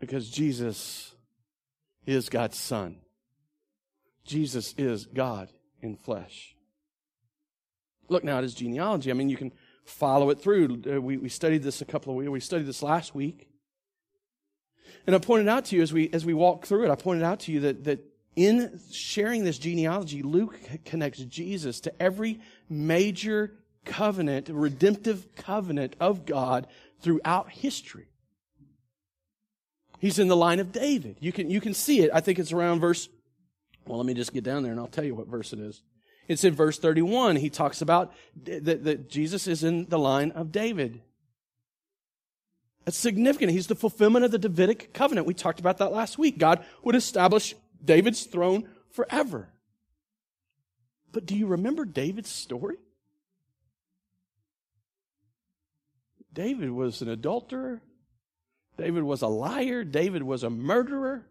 Because 0.00 0.28
Jesus 0.28 1.14
is 2.06 2.28
God's 2.28 2.58
Son. 2.58 2.96
Jesus 4.24 4.74
is 4.78 5.06
God 5.06 5.48
in 5.82 5.96
flesh. 5.96 6.54
Look 8.08 8.24
now 8.24 8.38
at 8.38 8.42
his 8.42 8.54
genealogy. 8.54 9.10
I 9.10 9.14
mean, 9.14 9.28
you 9.28 9.36
can 9.36 9.52
follow 9.84 10.30
it 10.30 10.40
through. 10.40 10.82
Uh, 10.90 11.00
we, 11.00 11.16
we 11.16 11.28
studied 11.28 11.62
this 11.62 11.80
a 11.80 11.84
couple 11.84 12.12
of 12.12 12.16
weeks. 12.16 12.30
We 12.30 12.40
studied 12.40 12.66
this 12.66 12.82
last 12.82 13.14
week. 13.14 13.48
And 15.06 15.16
I 15.16 15.18
pointed 15.18 15.48
out 15.48 15.64
to 15.66 15.76
you 15.76 15.82
as 15.82 15.92
we, 15.92 16.08
as 16.12 16.24
we 16.24 16.34
walk 16.34 16.66
through 16.66 16.84
it, 16.84 16.90
I 16.90 16.94
pointed 16.94 17.24
out 17.24 17.40
to 17.40 17.52
you 17.52 17.60
that, 17.60 17.84
that 17.84 18.00
in 18.36 18.80
sharing 18.90 19.44
this 19.44 19.58
genealogy, 19.58 20.22
Luke 20.22 20.58
connects 20.84 21.18
Jesus 21.20 21.80
to 21.80 22.02
every 22.02 22.40
major 22.68 23.52
covenant, 23.84 24.48
redemptive 24.48 25.34
covenant 25.34 25.96
of 26.00 26.24
God 26.24 26.66
throughout 27.00 27.50
history. 27.50 28.06
He's 29.98 30.18
in 30.18 30.28
the 30.28 30.36
line 30.36 30.60
of 30.60 30.72
David. 30.72 31.16
You 31.20 31.32
can, 31.32 31.50
you 31.50 31.60
can 31.60 31.74
see 31.74 32.00
it. 32.00 32.10
I 32.12 32.20
think 32.20 32.38
it's 32.38 32.52
around 32.52 32.80
verse, 32.80 33.08
well, 33.86 33.98
let 33.98 34.06
me 34.06 34.14
just 34.14 34.32
get 34.32 34.44
down 34.44 34.62
there 34.62 34.72
and 34.72 34.80
I'll 34.80 34.86
tell 34.86 35.04
you 35.04 35.14
what 35.14 35.26
verse 35.26 35.52
it 35.52 35.58
is. 35.58 35.82
It's 36.28 36.44
in 36.44 36.54
verse 36.54 36.78
31. 36.78 37.36
He 37.36 37.50
talks 37.50 37.82
about 37.82 38.12
that, 38.44 38.84
that 38.84 39.10
Jesus 39.10 39.46
is 39.46 39.64
in 39.64 39.86
the 39.88 39.98
line 39.98 40.30
of 40.32 40.52
David. 40.52 41.00
That's 42.84 42.96
significant. 42.96 43.52
He's 43.52 43.66
the 43.66 43.74
fulfillment 43.74 44.24
of 44.24 44.30
the 44.30 44.38
Davidic 44.38 44.92
covenant. 44.92 45.26
We 45.26 45.34
talked 45.34 45.60
about 45.60 45.78
that 45.78 45.92
last 45.92 46.18
week. 46.18 46.38
God 46.38 46.64
would 46.82 46.94
establish 46.94 47.54
David's 47.84 48.24
throne 48.24 48.68
forever. 48.90 49.48
But 51.12 51.26
do 51.26 51.36
you 51.36 51.46
remember 51.46 51.84
David's 51.84 52.30
story? 52.30 52.76
David 56.32 56.70
was 56.70 57.02
an 57.02 57.08
adulterer. 57.08 57.82
David 58.78 59.02
was 59.02 59.22
a 59.22 59.28
liar. 59.28 59.84
David 59.84 60.22
was 60.22 60.42
a 60.42 60.50
murderer. 60.50 61.26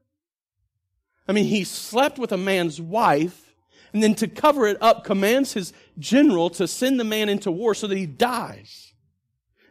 I 1.31 1.33
mean, 1.33 1.45
he 1.45 1.63
slept 1.63 2.19
with 2.19 2.33
a 2.33 2.37
man's 2.37 2.81
wife 2.81 3.55
and 3.93 4.03
then 4.03 4.15
to 4.15 4.27
cover 4.27 4.67
it 4.67 4.77
up 4.81 5.05
commands 5.05 5.53
his 5.53 5.71
general 5.97 6.49
to 6.49 6.67
send 6.67 6.99
the 6.99 7.05
man 7.05 7.29
into 7.29 7.49
war 7.49 7.73
so 7.73 7.87
that 7.87 7.97
he 7.97 8.05
dies. 8.05 8.91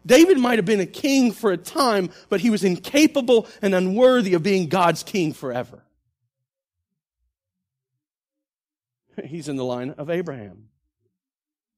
David 0.07 0.39
might 0.39 0.59
have 0.59 0.65
been 0.65 0.81
a 0.81 0.87
king 0.87 1.33
for 1.33 1.53
a 1.53 1.59
time, 1.59 2.09
but 2.31 2.41
he 2.41 2.49
was 2.49 2.65
incapable 2.65 3.47
and 3.61 3.75
unworthy 3.75 4.33
of 4.33 4.43
being 4.43 4.71
God's 4.71 5.03
king 5.03 5.35
forever. 5.35 5.83
He's 9.23 9.51
in 9.51 9.57
the 9.57 9.65
line 9.65 9.91
of 9.99 10.09
Abraham. 10.09 10.71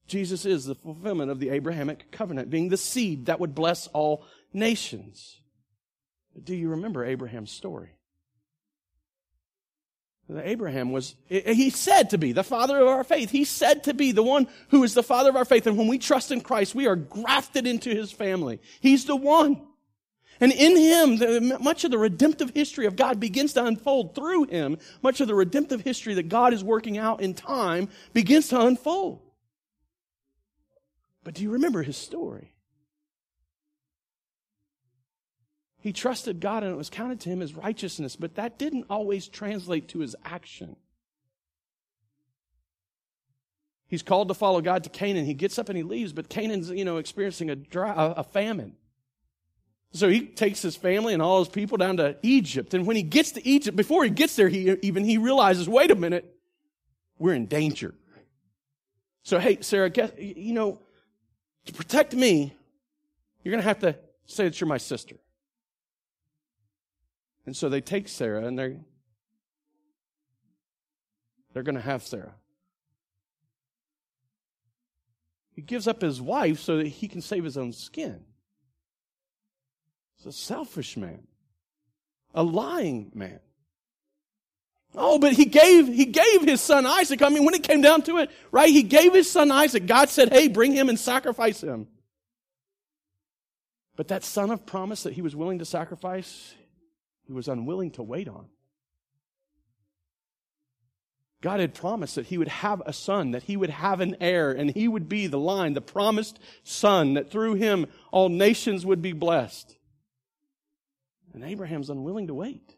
Jesus 0.06 0.46
is 0.46 0.64
the 0.64 0.76
fulfillment 0.76 1.32
of 1.32 1.40
the 1.40 1.48
Abrahamic 1.48 2.12
covenant, 2.12 2.50
being 2.50 2.68
the 2.68 2.76
seed 2.76 3.26
that 3.26 3.40
would 3.40 3.56
bless 3.56 3.88
all 3.88 4.24
nations. 4.52 5.40
But 6.34 6.44
do 6.44 6.54
you 6.54 6.68
remember 6.68 7.04
Abraham's 7.04 7.50
story? 7.50 7.96
Abraham 10.36 10.92
was, 10.92 11.14
eh, 11.30 11.52
he 11.52 11.70
said 11.70 12.10
to 12.10 12.18
be 12.18 12.32
the 12.32 12.44
father 12.44 12.78
of 12.78 12.88
our 12.88 13.04
faith. 13.04 13.30
He 13.30 13.44
said 13.44 13.84
to 13.84 13.94
be 13.94 14.12
the 14.12 14.22
one 14.22 14.48
who 14.68 14.82
is 14.84 14.94
the 14.94 15.02
father 15.02 15.30
of 15.30 15.36
our 15.36 15.44
faith. 15.44 15.66
And 15.66 15.76
when 15.76 15.88
we 15.88 15.98
trust 15.98 16.30
in 16.30 16.40
Christ, 16.40 16.74
we 16.74 16.86
are 16.86 16.96
grafted 16.96 17.66
into 17.66 17.90
his 17.90 18.12
family. 18.12 18.60
He's 18.80 19.04
the 19.04 19.16
one. 19.16 19.60
And 20.40 20.50
in 20.50 20.76
him, 20.76 21.16
the, 21.18 21.58
much 21.60 21.84
of 21.84 21.90
the 21.90 21.98
redemptive 21.98 22.50
history 22.50 22.86
of 22.86 22.96
God 22.96 23.20
begins 23.20 23.52
to 23.52 23.64
unfold 23.64 24.14
through 24.14 24.44
him. 24.44 24.78
Much 25.02 25.20
of 25.20 25.28
the 25.28 25.34
redemptive 25.34 25.82
history 25.82 26.14
that 26.14 26.28
God 26.28 26.52
is 26.52 26.64
working 26.64 26.98
out 26.98 27.20
in 27.20 27.34
time 27.34 27.88
begins 28.12 28.48
to 28.48 28.60
unfold. 28.60 29.20
But 31.22 31.34
do 31.34 31.42
you 31.42 31.50
remember 31.50 31.82
his 31.82 31.96
story? 31.96 32.52
He 35.82 35.92
trusted 35.92 36.38
God 36.38 36.62
and 36.62 36.72
it 36.72 36.76
was 36.76 36.88
counted 36.88 37.18
to 37.20 37.28
him 37.28 37.42
as 37.42 37.54
righteousness, 37.54 38.14
but 38.14 38.36
that 38.36 38.56
didn't 38.56 38.86
always 38.88 39.26
translate 39.26 39.88
to 39.88 39.98
his 39.98 40.14
action. 40.24 40.76
He's 43.88 44.04
called 44.04 44.28
to 44.28 44.34
follow 44.34 44.60
God 44.60 44.84
to 44.84 44.90
Canaan. 44.90 45.24
He 45.24 45.34
gets 45.34 45.58
up 45.58 45.68
and 45.68 45.76
he 45.76 45.82
leaves, 45.82 46.12
but 46.12 46.28
Canaan's, 46.28 46.70
you 46.70 46.84
know, 46.84 46.98
experiencing 46.98 47.50
a, 47.50 47.56
dry, 47.56 47.92
a 47.96 48.22
famine. 48.22 48.76
So 49.92 50.08
he 50.08 50.24
takes 50.24 50.62
his 50.62 50.76
family 50.76 51.14
and 51.14 51.20
all 51.20 51.40
his 51.40 51.48
people 51.48 51.76
down 51.76 51.96
to 51.96 52.16
Egypt. 52.22 52.74
And 52.74 52.86
when 52.86 52.94
he 52.94 53.02
gets 53.02 53.32
to 53.32 53.46
Egypt, 53.46 53.76
before 53.76 54.04
he 54.04 54.10
gets 54.10 54.36
there, 54.36 54.48
he 54.48 54.70
even 54.82 55.02
he 55.04 55.18
realizes, 55.18 55.68
wait 55.68 55.90
a 55.90 55.96
minute, 55.96 56.32
we're 57.18 57.34
in 57.34 57.46
danger. 57.46 57.92
So 59.24 59.40
hey, 59.40 59.58
Sarah, 59.62 59.90
guess, 59.90 60.12
you 60.16 60.54
know, 60.54 60.78
to 61.66 61.72
protect 61.72 62.14
me, 62.14 62.54
you're 63.42 63.50
going 63.50 63.62
to 63.62 63.68
have 63.68 63.80
to 63.80 63.96
say 64.26 64.44
that 64.44 64.60
you're 64.60 64.68
my 64.68 64.78
sister. 64.78 65.16
And 67.44 67.57
so 67.57 67.68
they 67.68 67.81
take 67.81 68.09
Sarah 68.09 68.44
and 68.44 68.59
they're, 68.59 68.76
they're 71.52 71.62
going 71.62 71.74
to 71.74 71.81
have 71.81 72.02
Sarah. 72.02 72.35
He 75.55 75.62
gives 75.62 75.87
up 75.87 76.00
his 76.00 76.20
wife 76.20 76.61
so 76.61 76.78
that 76.78 76.87
he 76.87 77.09
can 77.09 77.20
save 77.20 77.44
his 77.44 77.59
own 77.59 77.72
skin. 77.72 78.24
He's 80.16 80.26
a 80.26 80.33
selfish 80.33 80.96
man, 80.96 81.26
a 82.35 82.42
lying 82.42 83.11
man. 83.14 83.40
Oh, 84.94 85.18
but 85.18 85.33
he 85.33 85.46
gave, 85.46 85.88
he 85.88 86.05
gave 86.05 86.42
his 86.42 86.61
son 86.61 86.87
Isaac. 86.87 87.22
I 87.22 87.28
mean, 87.28 87.44
when 87.44 87.55
it 87.55 87.62
came 87.62 87.81
down 87.81 88.02
to 88.02 88.18
it, 88.18 88.31
right? 88.50 88.68
He 88.68 88.83
gave 88.83 89.14
his 89.14 89.31
son 89.31 89.50
Isaac. 89.50 89.87
God 89.87 90.11
said, 90.11 90.33
hey, 90.33 90.48
bring 90.48 90.72
him 90.72 90.88
and 90.88 90.98
sacrifice 90.98 91.62
him. 91.62 91.88
But 93.96 94.09
that 94.09 94.22
son 94.22 94.50
of 94.50 94.64
promise 94.64 95.02
that 95.02 95.14
he 95.14 95.22
was 95.22 95.35
willing 95.35 95.59
to 95.59 95.64
sacrifice, 95.64 96.55
he 97.26 97.32
was 97.32 97.48
unwilling 97.48 97.90
to 97.92 98.02
wait 98.02 98.28
on. 98.28 98.46
God 101.42 101.58
had 101.58 101.74
promised 101.74 102.14
that 102.14 102.26
he 102.26 102.38
would 102.38 102.48
have 102.48 102.82
a 102.87 102.92
son, 102.92 103.32
that 103.32 103.42
he 103.42 103.56
would 103.56 103.70
have 103.70 104.00
an 104.00 104.16
heir, 104.20 104.52
and 104.52 104.70
he 104.70 104.87
would 104.87 105.08
be 105.08 105.26
the 105.26 105.38
line, 105.38 105.74
the 105.74 105.80
promised 105.80 106.38
son, 106.62 107.14
that 107.14 107.30
through 107.30 107.54
him 107.54 107.87
all 108.12 108.28
nations 108.28 108.87
would 108.87 109.02
be 109.02 109.12
blessed. 109.12 109.76
And 111.35 111.42
Abraham's 111.42 111.90
unwilling 111.90 112.28
to 112.28 112.35
wait. 112.35 112.76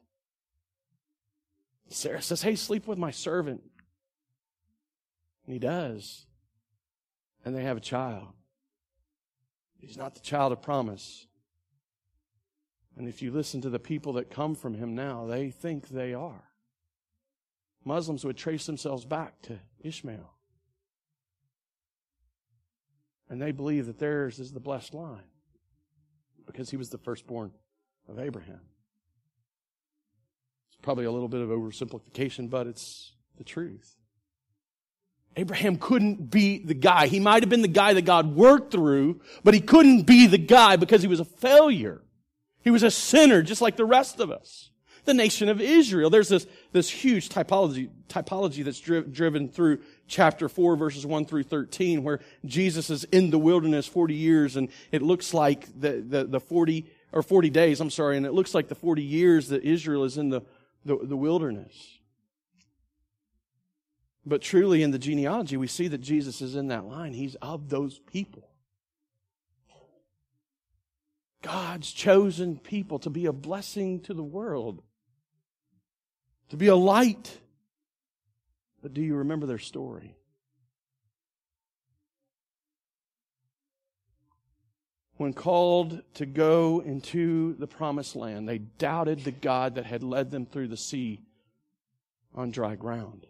Sarah 1.91 2.23
says, 2.23 2.43
Hey, 2.43 2.57
sleep 2.57 2.87
with 2.87 2.99
my 2.99 3.11
servant. 3.11 3.63
And 5.45 5.53
he 5.53 5.59
does. 5.59 6.25
And 7.45 7.55
they 7.55 7.65
have 7.65 7.77
a 7.77 7.81
child. 7.81 8.29
He's 9.79 9.99
not 9.99 10.15
the 10.15 10.21
child 10.21 10.53
of 10.53 10.63
promise. 10.63 11.27
And 12.97 13.09
if 13.09 13.23
you 13.23 13.31
listen 13.31 13.61
to 13.63 13.71
the 13.71 13.79
people 13.79 14.15
that 14.15 14.31
come 14.31 14.55
from 14.55 14.75
him 14.75 14.95
now, 14.95 15.27
they 15.27 15.51
think 15.51 15.89
they 15.89 16.15
are. 16.15 16.45
Muslims 17.85 18.25
would 18.25 18.37
trace 18.37 18.67
themselves 18.67 19.05
back 19.05 19.41
to 19.43 19.59
Ishmael. 19.83 20.33
And 23.29 23.41
they 23.41 23.53
believe 23.53 23.87
that 23.87 23.99
theirs 23.99 24.39
is 24.39 24.53
the 24.53 24.61
blessed 24.61 24.95
line 24.95 25.25
because 26.47 26.71
he 26.71 26.77
was 26.77 26.91
the 26.91 26.99
firstborn 26.99 27.53
of 28.09 28.19
Abraham. 28.19 28.61
It's 30.69 30.79
probably 30.83 31.05
a 31.05 31.11
little 31.11 31.29
bit 31.29 31.41
of 31.41 31.49
oversimplification, 31.49 32.49
but 32.49 32.67
it's 32.67 33.13
the 33.37 33.45
truth. 33.45 33.97
Abraham 35.37 35.77
couldn't 35.77 36.31
be 36.31 36.59
the 36.65 36.75
guy. 36.75 37.09
He 37.09 37.19
might 37.19 37.43
have 37.43 37.51
been 37.51 37.63
the 37.63 37.69
guy 37.69 37.95
that 37.95 38.03
God 38.03 38.37
worked 38.37 38.71
through, 38.71 39.21
but 39.43 39.53
he 39.53 39.61
couldn't 39.61 40.03
be 40.03 40.27
the 40.27 40.39
guy 40.39 40.77
because 40.77 41.03
he 41.03 41.09
was 41.09 41.19
a 41.19 41.25
failure. 41.25 42.03
He 42.65 42.71
was 42.71 42.83
a 42.83 42.91
sinner 42.91 43.43
just 43.43 43.61
like 43.61 43.77
the 43.77 43.85
rest 43.85 44.19
of 44.19 44.31
us. 44.31 44.71
The 45.05 45.13
nation 45.13 45.51
of 45.51 45.61
Israel. 45.61 46.09
There's 46.09 46.31
this, 46.31 46.47
this 46.73 46.89
huge 46.89 47.29
typology, 47.29 47.91
typology 48.09 48.65
that's 48.65 48.81
dri- 48.81 49.03
driven 49.03 49.51
through 49.51 49.81
chapter 50.09 50.49
4 50.49 50.77
verses 50.77 51.05
1 51.05 51.27
through 51.27 51.43
13 51.43 52.03
where 52.03 52.21
Jesus 52.47 52.89
is 52.89 53.05
in 53.05 53.29
the 53.29 53.39
wilderness 53.39 53.87
40 53.87 54.15
years 54.15 54.57
and 54.57 54.71
it 54.91 55.03
looks 55.03 55.35
like 55.35 55.79
the, 55.79 56.01
the, 56.01 56.25
the 56.25 56.41
40, 56.41 56.87
or 57.13 57.23
40 57.23 57.51
days, 57.51 57.83
I'm 57.83 57.91
sorry, 57.91 58.17
and 58.17 58.25
it 58.25 58.33
looks 58.33 58.55
like 58.55 58.69
the 58.69 58.75
40 58.75 59.03
years 59.03 59.49
that 59.49 59.63
Israel 59.63 60.05
is 60.05 60.17
in 60.17 60.31
the, 60.31 60.41
the, 60.87 60.97
the 61.03 61.19
wilderness. 61.19 61.99
But 64.25 64.41
truly 64.41 64.83
in 64.83 64.91
the 64.91 64.99
genealogy, 64.99 65.59
we 65.59 65.67
see 65.67 65.89
that 65.89 65.99
Jesus 65.99 66.41
is 66.41 66.57
in 66.57 66.69
that 66.69 66.87
line. 66.87 67.13
He's 67.13 67.35
of 67.43 67.69
those 67.69 67.99
people. 67.99 68.54
God's 71.45 71.93
chosen 71.93 72.57
people 72.57 72.99
to 73.01 73.11
be 73.11 73.27
a 73.27 73.33
blessing 73.33 74.01
to 74.01 74.15
the 74.15 74.25
world, 74.25 74.83
to 76.49 76.57
be 76.57 76.69
a 76.69 76.75
light. 76.75 77.39
But 78.83 78.95
do 78.95 79.03
you 79.03 79.17
remember 79.17 79.47
their 79.47 79.59
story? 79.59 80.17
When 85.19 85.35
called 85.35 86.03
to 86.15 86.25
go 86.25 86.81
into 86.81 87.55
the 87.57 87.67
promised 87.67 88.17
land, 88.17 88.49
they 88.49 88.59
doubted 88.59 89.21
the 89.21 89.31
God 89.31 89.75
that 89.75 89.85
had 89.85 90.03
led 90.03 90.31
them 90.31 90.47
through 90.47 90.69
the 90.69 90.79
sea 90.79 91.21
on 92.35 92.53
dry 92.53 92.75
ground. 92.75 93.27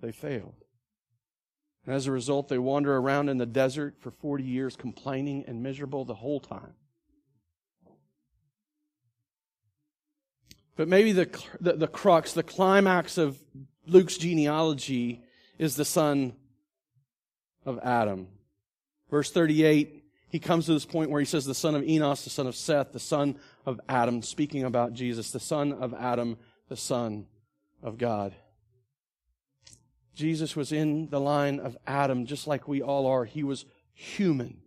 They 0.00 0.10
failed. 0.10 0.61
And 1.86 1.94
as 1.94 2.06
a 2.06 2.12
result, 2.12 2.48
they 2.48 2.58
wander 2.58 2.96
around 2.96 3.28
in 3.28 3.38
the 3.38 3.46
desert 3.46 3.96
for 3.98 4.10
40 4.10 4.44
years, 4.44 4.76
complaining 4.76 5.44
and 5.46 5.62
miserable 5.62 6.04
the 6.04 6.14
whole 6.14 6.40
time. 6.40 6.74
But 10.76 10.88
maybe 10.88 11.12
the, 11.12 11.28
the, 11.60 11.74
the, 11.74 11.88
crux, 11.88 12.32
the 12.32 12.42
climax 12.42 13.18
of 13.18 13.38
Luke's 13.86 14.16
genealogy 14.16 15.22
is 15.58 15.76
the 15.76 15.84
son 15.84 16.34
of 17.66 17.78
Adam. 17.82 18.28
Verse 19.10 19.30
38 19.30 20.02
he 20.32 20.38
comes 20.38 20.64
to 20.64 20.72
this 20.72 20.86
point 20.86 21.10
where 21.10 21.20
he 21.20 21.26
says, 21.26 21.44
the 21.44 21.54
son 21.54 21.74
of 21.74 21.84
Enos, 21.84 22.24
the 22.24 22.30
son 22.30 22.46
of 22.46 22.56
Seth, 22.56 22.92
the 22.92 22.98
son 22.98 23.36
of 23.66 23.78
Adam, 23.86 24.22
speaking 24.22 24.64
about 24.64 24.94
Jesus, 24.94 25.30
the 25.30 25.38
son 25.38 25.74
of 25.74 25.92
Adam, 25.92 26.38
the 26.70 26.76
son 26.76 27.26
of 27.82 27.98
God. 27.98 28.34
Jesus 30.14 30.54
was 30.54 30.72
in 30.72 31.08
the 31.08 31.20
line 31.20 31.58
of 31.60 31.76
Adam 31.86 32.26
just 32.26 32.46
like 32.46 32.68
we 32.68 32.82
all 32.82 33.06
are. 33.06 33.24
He 33.24 33.42
was 33.42 33.64
human, 33.94 34.58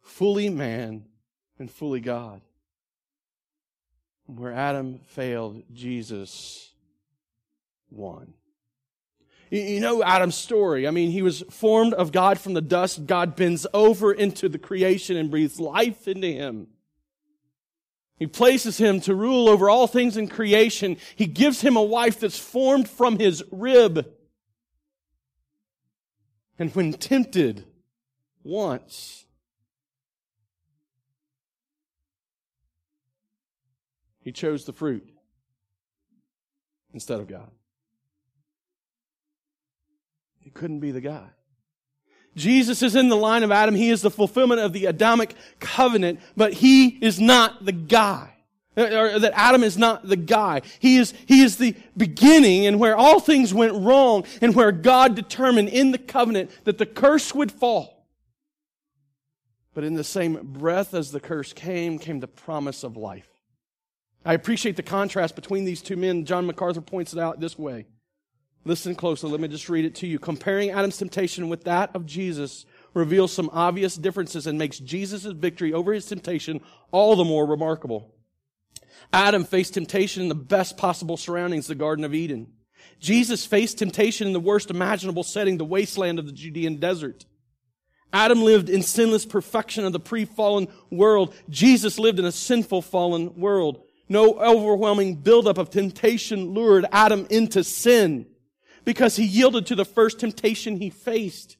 fully 0.00 0.48
man 0.48 1.04
and 1.58 1.70
fully 1.70 2.00
God. 2.00 2.40
Where 4.26 4.52
Adam 4.52 5.00
failed, 5.06 5.62
Jesus 5.72 6.72
won. 7.90 8.34
You 9.50 9.78
know 9.78 10.02
Adam's 10.02 10.34
story. 10.34 10.88
I 10.88 10.90
mean, 10.90 11.12
he 11.12 11.22
was 11.22 11.44
formed 11.50 11.94
of 11.94 12.10
God 12.10 12.40
from 12.40 12.54
the 12.54 12.60
dust. 12.60 13.06
God 13.06 13.36
bends 13.36 13.66
over 13.72 14.12
into 14.12 14.48
the 14.48 14.58
creation 14.58 15.16
and 15.16 15.30
breathes 15.30 15.60
life 15.60 16.08
into 16.08 16.26
him. 16.26 16.66
He 18.18 18.26
places 18.26 18.78
him 18.78 19.00
to 19.02 19.14
rule 19.14 19.48
over 19.48 19.68
all 19.70 19.86
things 19.86 20.16
in 20.16 20.26
creation. 20.26 20.96
He 21.14 21.26
gives 21.26 21.60
him 21.60 21.76
a 21.76 21.82
wife 21.82 22.18
that's 22.18 22.38
formed 22.38 22.88
from 22.88 23.18
his 23.18 23.44
rib. 23.52 24.10
And 26.58 26.74
when 26.74 26.92
tempted 26.92 27.64
once, 28.42 29.26
he 34.20 34.32
chose 34.32 34.64
the 34.64 34.72
fruit 34.72 35.08
instead 36.94 37.20
of 37.20 37.28
God. 37.28 37.50
He 40.40 40.50
couldn't 40.50 40.80
be 40.80 40.92
the 40.92 41.00
guy. 41.00 41.28
Jesus 42.36 42.82
is 42.82 42.94
in 42.94 43.08
the 43.08 43.16
line 43.16 43.42
of 43.42 43.50
Adam. 43.50 43.74
He 43.74 43.90
is 43.90 44.02
the 44.02 44.10
fulfillment 44.10 44.60
of 44.60 44.72
the 44.72 44.86
Adamic 44.86 45.34
covenant, 45.58 46.20
but 46.36 46.52
he 46.52 46.88
is 46.88 47.18
not 47.18 47.64
the 47.64 47.72
guy. 47.72 48.35
Or 48.76 49.18
that 49.18 49.32
Adam 49.34 49.62
is 49.62 49.78
not 49.78 50.06
the 50.06 50.16
guy. 50.16 50.60
He 50.80 50.98
is, 50.98 51.14
he 51.24 51.42
is 51.42 51.56
the 51.56 51.74
beginning 51.96 52.66
and 52.66 52.78
where 52.78 52.96
all 52.96 53.20
things 53.20 53.54
went 53.54 53.72
wrong 53.72 54.24
and 54.42 54.54
where 54.54 54.70
God 54.70 55.14
determined 55.14 55.70
in 55.70 55.92
the 55.92 55.98
covenant 55.98 56.50
that 56.64 56.76
the 56.76 56.84
curse 56.84 57.34
would 57.34 57.50
fall. 57.50 58.06
But 59.72 59.84
in 59.84 59.94
the 59.94 60.04
same 60.04 60.38
breath 60.42 60.92
as 60.92 61.10
the 61.10 61.20
curse 61.20 61.52
came, 61.52 61.98
came 61.98 62.20
the 62.20 62.28
promise 62.28 62.82
of 62.82 62.96
life. 62.96 63.28
I 64.26 64.34
appreciate 64.34 64.76
the 64.76 64.82
contrast 64.82 65.36
between 65.36 65.64
these 65.64 65.80
two 65.80 65.96
men. 65.96 66.24
John 66.24 66.46
MacArthur 66.46 66.80
points 66.80 67.12
it 67.12 67.18
out 67.18 67.40
this 67.40 67.58
way. 67.58 67.86
Listen 68.64 68.96
closely. 68.96 69.30
Let 69.30 69.40
me 69.40 69.48
just 69.48 69.68
read 69.68 69.84
it 69.84 69.94
to 69.96 70.06
you. 70.06 70.18
Comparing 70.18 70.70
Adam's 70.70 70.98
temptation 70.98 71.48
with 71.48 71.64
that 71.64 71.94
of 71.94 72.04
Jesus 72.04 72.66
reveals 72.94 73.32
some 73.32 73.48
obvious 73.52 73.96
differences 73.96 74.46
and 74.48 74.58
makes 74.58 74.80
Jesus' 74.80 75.24
victory 75.24 75.72
over 75.72 75.92
his 75.92 76.06
temptation 76.06 76.60
all 76.90 77.14
the 77.14 77.24
more 77.24 77.46
remarkable. 77.46 78.15
Adam 79.12 79.44
faced 79.44 79.74
temptation 79.74 80.22
in 80.22 80.28
the 80.28 80.34
best 80.34 80.76
possible 80.76 81.16
surroundings, 81.16 81.66
the 81.66 81.74
Garden 81.74 82.04
of 82.04 82.14
Eden. 82.14 82.48
Jesus 82.98 83.46
faced 83.46 83.78
temptation 83.78 84.26
in 84.26 84.32
the 84.32 84.40
worst 84.40 84.70
imaginable 84.70 85.22
setting, 85.22 85.58
the 85.58 85.64
wasteland 85.64 86.18
of 86.18 86.26
the 86.26 86.32
Judean 86.32 86.76
desert. 86.76 87.26
Adam 88.12 88.42
lived 88.42 88.68
in 88.68 88.82
sinless 88.82 89.26
perfection 89.26 89.84
of 89.84 89.92
the 89.92 90.00
pre-fallen 90.00 90.68
world. 90.90 91.34
Jesus 91.50 91.98
lived 91.98 92.18
in 92.18 92.24
a 92.24 92.32
sinful 92.32 92.82
fallen 92.82 93.38
world. 93.38 93.82
No 94.08 94.34
overwhelming 94.40 95.16
buildup 95.16 95.58
of 95.58 95.70
temptation 95.70 96.50
lured 96.54 96.86
Adam 96.92 97.26
into 97.28 97.64
sin 97.64 98.26
because 98.84 99.16
he 99.16 99.24
yielded 99.24 99.66
to 99.66 99.74
the 99.74 99.84
first 99.84 100.20
temptation 100.20 100.76
he 100.76 100.90
faced. 100.90 101.56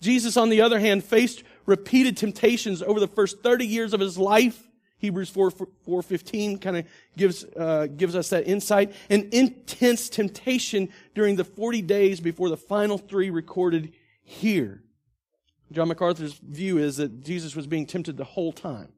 Jesus, 0.00 0.36
on 0.36 0.48
the 0.48 0.62
other 0.62 0.80
hand, 0.80 1.04
faced 1.04 1.44
repeated 1.66 2.16
temptations 2.16 2.82
over 2.82 2.98
the 2.98 3.06
first 3.06 3.42
30 3.42 3.66
years 3.66 3.92
of 3.92 4.00
his 4.00 4.18
life 4.18 4.62
Hebrews 4.98 5.28
4, 5.28 5.50
4.15 5.50 6.60
kind 6.60 6.78
of 6.78 6.86
gives, 7.16 7.44
uh, 7.44 7.88
gives 7.94 8.16
us 8.16 8.30
that 8.30 8.46
insight. 8.46 8.94
An 9.10 9.28
intense 9.32 10.08
temptation 10.08 10.88
during 11.14 11.36
the 11.36 11.44
40 11.44 11.82
days 11.82 12.20
before 12.20 12.48
the 12.48 12.56
final 12.56 12.96
three 12.96 13.30
recorded 13.30 13.92
here. 14.22 14.82
John 15.72 15.88
MacArthur's 15.88 16.34
view 16.34 16.78
is 16.78 16.96
that 16.98 17.24
Jesus 17.24 17.56
was 17.56 17.66
being 17.66 17.86
tempted 17.86 18.16
the 18.16 18.24
whole 18.24 18.52
time. 18.52 18.88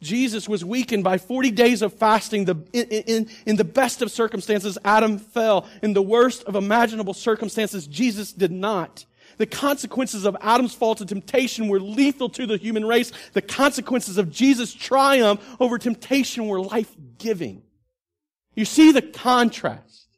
Jesus 0.00 0.48
was 0.48 0.64
weakened 0.64 1.02
by 1.02 1.16
40 1.16 1.50
days 1.52 1.80
of 1.80 1.94
fasting. 1.94 2.44
The, 2.44 2.56
in, 2.72 2.86
in, 2.88 3.30
in, 3.46 3.56
the 3.56 3.64
best 3.64 4.02
of 4.02 4.10
circumstances, 4.10 4.76
Adam 4.84 5.18
fell. 5.18 5.66
In 5.82 5.94
the 5.94 6.02
worst 6.02 6.44
of 6.44 6.54
imaginable 6.54 7.14
circumstances, 7.14 7.86
Jesus 7.86 8.32
did 8.32 8.52
not. 8.52 9.06
The 9.38 9.46
consequences 9.46 10.24
of 10.24 10.36
Adam's 10.40 10.74
fall 10.74 10.94
to 10.94 11.04
temptation 11.04 11.68
were 11.68 11.80
lethal 11.80 12.28
to 12.30 12.46
the 12.46 12.56
human 12.56 12.86
race. 12.86 13.12
The 13.32 13.42
consequences 13.42 14.16
of 14.16 14.30
Jesus' 14.30 14.72
triumph 14.72 15.40
over 15.60 15.78
temptation 15.78 16.48
were 16.48 16.60
life-giving. 16.60 17.62
You 18.54 18.64
see 18.64 18.92
the 18.92 19.02
contrast. 19.02 20.08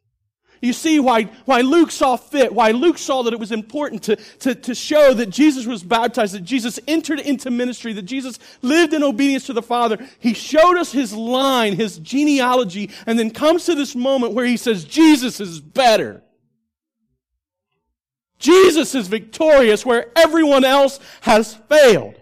You 0.60 0.72
see 0.72 0.98
why, 0.98 1.24
why 1.44 1.60
Luke 1.60 1.92
saw 1.92 2.16
fit, 2.16 2.52
why 2.52 2.72
Luke 2.72 2.98
saw 2.98 3.22
that 3.22 3.32
it 3.32 3.38
was 3.38 3.52
important 3.52 4.02
to, 4.04 4.16
to, 4.16 4.54
to 4.56 4.74
show 4.74 5.14
that 5.14 5.30
Jesus 5.30 5.66
was 5.66 5.84
baptized, 5.84 6.34
that 6.34 6.42
Jesus 6.42 6.80
entered 6.88 7.20
into 7.20 7.50
ministry, 7.50 7.92
that 7.92 8.02
Jesus 8.02 8.40
lived 8.60 8.92
in 8.92 9.04
obedience 9.04 9.46
to 9.46 9.52
the 9.52 9.62
Father. 9.62 9.98
He 10.18 10.34
showed 10.34 10.76
us 10.76 10.90
his 10.90 11.12
line, 11.12 11.76
his 11.76 11.98
genealogy, 11.98 12.90
and 13.06 13.16
then 13.18 13.30
comes 13.30 13.66
to 13.66 13.76
this 13.76 13.94
moment 13.94 14.34
where 14.34 14.46
he 14.46 14.56
says, 14.56 14.84
Jesus 14.84 15.40
is 15.40 15.60
better. 15.60 16.22
Jesus 18.38 18.94
is 18.94 19.08
victorious 19.08 19.84
where 19.84 20.06
everyone 20.16 20.64
else 20.64 21.00
has 21.22 21.54
failed. 21.54 22.14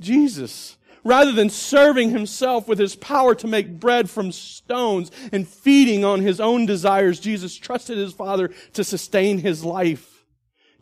Jesus, 0.00 0.76
rather 1.04 1.32
than 1.32 1.50
serving 1.50 2.10
himself 2.10 2.66
with 2.66 2.78
his 2.78 2.96
power 2.96 3.34
to 3.36 3.46
make 3.46 3.78
bread 3.78 4.10
from 4.10 4.32
stones 4.32 5.10
and 5.30 5.46
feeding 5.46 6.04
on 6.04 6.20
his 6.20 6.40
own 6.40 6.66
desires, 6.66 7.20
Jesus 7.20 7.56
trusted 7.56 7.98
his 7.98 8.12
Father 8.12 8.50
to 8.72 8.82
sustain 8.82 9.38
his 9.38 9.64
life. 9.64 10.24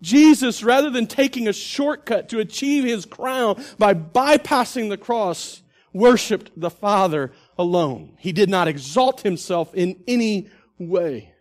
Jesus, 0.00 0.62
rather 0.62 0.90
than 0.90 1.08
taking 1.08 1.48
a 1.48 1.52
shortcut 1.52 2.28
to 2.28 2.38
achieve 2.38 2.84
his 2.84 3.04
crown 3.04 3.62
by 3.78 3.94
bypassing 3.94 4.88
the 4.88 4.96
cross, 4.96 5.62
worshiped 5.92 6.52
the 6.56 6.70
Father 6.70 7.32
alone. 7.58 8.16
He 8.20 8.32
did 8.32 8.48
not 8.48 8.68
exalt 8.68 9.22
himself 9.22 9.74
in 9.74 10.02
any 10.06 10.48
way 10.78 11.34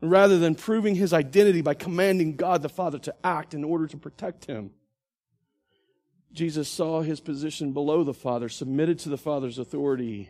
rather 0.00 0.38
than 0.38 0.54
proving 0.54 0.94
his 0.94 1.12
identity 1.12 1.60
by 1.60 1.74
commanding 1.74 2.36
God 2.36 2.62
the 2.62 2.68
Father 2.68 2.98
to 3.00 3.14
act 3.24 3.54
in 3.54 3.64
order 3.64 3.86
to 3.86 3.96
protect 3.96 4.44
him. 4.44 4.70
Jesus 6.32 6.68
saw 6.68 7.00
his 7.00 7.20
position 7.20 7.72
below 7.72 8.04
the 8.04 8.14
Father, 8.14 8.48
submitted 8.48 8.98
to 9.00 9.08
the 9.08 9.18
Father's 9.18 9.58
authority, 9.58 10.28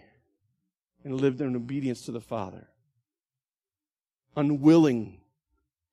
and 1.04 1.20
lived 1.20 1.40
in 1.40 1.54
obedience 1.54 2.02
to 2.02 2.12
the 2.12 2.20
Father. 2.20 2.68
Unwilling 4.36 5.20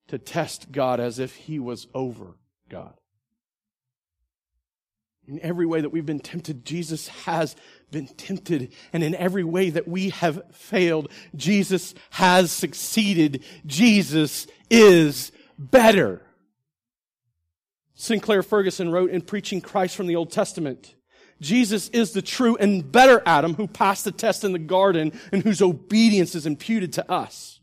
to 0.08 0.18
test 0.18 0.72
God 0.72 1.00
as 1.00 1.18
if 1.18 1.34
he 1.34 1.58
was 1.58 1.88
over 1.92 2.36
God. 2.68 2.94
In 5.28 5.40
every 5.40 5.66
way 5.66 5.80
that 5.80 5.90
we've 5.90 6.06
been 6.06 6.20
tempted, 6.20 6.64
Jesus 6.64 7.08
has 7.08 7.56
been 7.90 8.06
tempted. 8.06 8.72
And 8.92 9.02
in 9.02 9.14
every 9.14 9.42
way 9.42 9.70
that 9.70 9.88
we 9.88 10.10
have 10.10 10.42
failed, 10.52 11.10
Jesus 11.34 11.94
has 12.10 12.52
succeeded. 12.52 13.42
Jesus 13.64 14.46
is 14.70 15.32
better. 15.58 16.22
Sinclair 17.94 18.42
Ferguson 18.42 18.92
wrote 18.92 19.10
in 19.10 19.22
Preaching 19.22 19.60
Christ 19.60 19.96
from 19.96 20.06
the 20.06 20.16
Old 20.16 20.30
Testament, 20.30 20.94
Jesus 21.40 21.88
is 21.88 22.12
the 22.12 22.22
true 22.22 22.56
and 22.56 22.90
better 22.90 23.22
Adam 23.26 23.54
who 23.54 23.66
passed 23.66 24.04
the 24.04 24.12
test 24.12 24.44
in 24.44 24.52
the 24.52 24.58
garden 24.58 25.12
and 25.32 25.42
whose 25.42 25.60
obedience 25.60 26.34
is 26.34 26.46
imputed 26.46 26.92
to 26.94 27.10
us. 27.10 27.60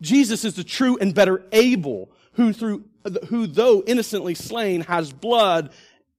Jesus 0.00 0.44
is 0.44 0.54
the 0.54 0.64
true 0.64 0.96
and 0.98 1.14
better 1.14 1.44
Abel 1.52 2.10
who 2.34 2.52
through, 2.52 2.84
who 3.28 3.46
though 3.46 3.82
innocently 3.86 4.34
slain 4.34 4.82
has 4.82 5.12
blood 5.12 5.70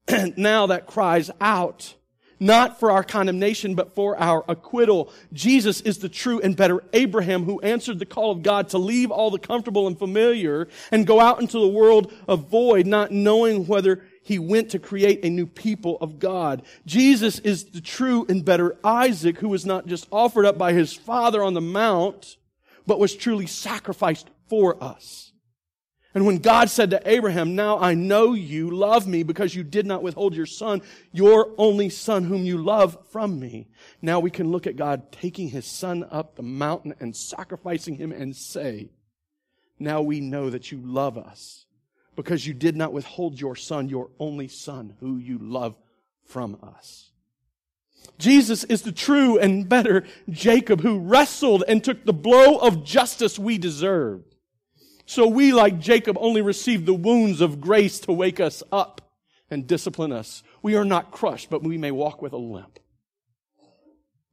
now 0.37 0.67
that 0.67 0.87
cries 0.87 1.31
out, 1.39 1.95
not 2.39 2.79
for 2.79 2.91
our 2.91 3.03
condemnation, 3.03 3.73
but 3.73 3.95
for 3.95 4.19
our 4.19 4.43
acquittal. 4.49 5.11
Jesus 5.31 5.81
is 5.81 5.99
the 5.99 6.09
true 6.09 6.41
and 6.41 6.55
better 6.55 6.83
Abraham 6.91 7.45
who 7.45 7.61
answered 7.61 7.99
the 7.99 8.05
call 8.05 8.31
of 8.31 8.43
God 8.43 8.69
to 8.69 8.77
leave 8.77 9.11
all 9.11 9.31
the 9.31 9.39
comfortable 9.39 9.87
and 9.87 9.97
familiar 9.97 10.67
and 10.91 11.07
go 11.07 11.19
out 11.19 11.39
into 11.39 11.59
the 11.59 11.67
world 11.67 12.11
of 12.27 12.49
void, 12.49 12.85
not 12.85 13.11
knowing 13.11 13.65
whether 13.65 14.03
he 14.23 14.39
went 14.39 14.71
to 14.71 14.79
create 14.79 15.23
a 15.23 15.29
new 15.29 15.45
people 15.45 15.97
of 16.01 16.19
God. 16.19 16.63
Jesus 16.85 17.39
is 17.39 17.65
the 17.65 17.81
true 17.81 18.25
and 18.27 18.43
better 18.43 18.77
Isaac 18.83 19.37
who 19.39 19.49
was 19.49 19.65
not 19.65 19.85
just 19.85 20.07
offered 20.11 20.45
up 20.45 20.57
by 20.57 20.73
his 20.73 20.93
father 20.93 21.43
on 21.43 21.53
the 21.53 21.61
mount, 21.61 22.37
but 22.87 22.99
was 22.99 23.15
truly 23.15 23.47
sacrificed 23.47 24.29
for 24.49 24.81
us. 24.81 25.32
And 26.13 26.27
when 26.27 26.37
God 26.37 26.69
said 26.69 26.91
to 26.91 27.01
Abraham, 27.09 27.55
now 27.55 27.79
I 27.79 27.95
know 27.95 28.33
you 28.33 28.69
love 28.69 29.07
me 29.07 29.23
because 29.23 29.55
you 29.55 29.63
did 29.63 29.87
not 29.87 30.03
withhold 30.03 30.35
your 30.35 30.45
son, 30.45 30.83
your 31.11 31.49
only 31.57 31.89
son 31.89 32.23
whom 32.23 32.43
you 32.43 32.57
love 32.57 32.97
from 33.11 33.39
me. 33.39 33.67
Now 34.01 34.19
we 34.19 34.29
can 34.29 34.51
look 34.51 34.67
at 34.67 34.75
God 34.75 35.11
taking 35.11 35.49
his 35.49 35.65
son 35.65 36.05
up 36.11 36.35
the 36.35 36.43
mountain 36.43 36.93
and 36.99 37.15
sacrificing 37.15 37.95
him 37.95 38.11
and 38.11 38.35
say, 38.35 38.91
now 39.79 40.01
we 40.01 40.19
know 40.19 40.51
that 40.51 40.71
you 40.71 40.79
love 40.83 41.17
us 41.17 41.65
because 42.15 42.45
you 42.45 42.53
did 42.53 42.75
not 42.75 42.93
withhold 42.93 43.39
your 43.39 43.55
son, 43.55 43.89
your 43.89 44.11
only 44.19 44.47
son, 44.47 44.95
who 44.99 45.17
you 45.17 45.39
love 45.39 45.75
from 46.25 46.59
us. 46.61 47.09
Jesus 48.19 48.63
is 48.65 48.83
the 48.83 48.91
true 48.91 49.39
and 49.39 49.67
better 49.67 50.03
Jacob 50.29 50.81
who 50.81 50.99
wrestled 50.99 51.63
and 51.67 51.83
took 51.83 52.05
the 52.05 52.13
blow 52.13 52.57
of 52.57 52.83
justice 52.83 53.39
we 53.39 53.57
deserved. 53.57 54.32
So 55.05 55.27
we, 55.27 55.53
like 55.53 55.79
Jacob, 55.79 56.17
only 56.19 56.41
receive 56.41 56.85
the 56.85 56.93
wounds 56.93 57.41
of 57.41 57.59
grace 57.59 57.99
to 58.01 58.13
wake 58.13 58.39
us 58.39 58.63
up 58.71 59.01
and 59.49 59.67
discipline 59.67 60.11
us. 60.11 60.43
We 60.61 60.75
are 60.75 60.85
not 60.85 61.11
crushed, 61.11 61.49
but 61.49 61.63
we 61.63 61.77
may 61.77 61.91
walk 61.91 62.21
with 62.21 62.33
a 62.33 62.37
limp. 62.37 62.79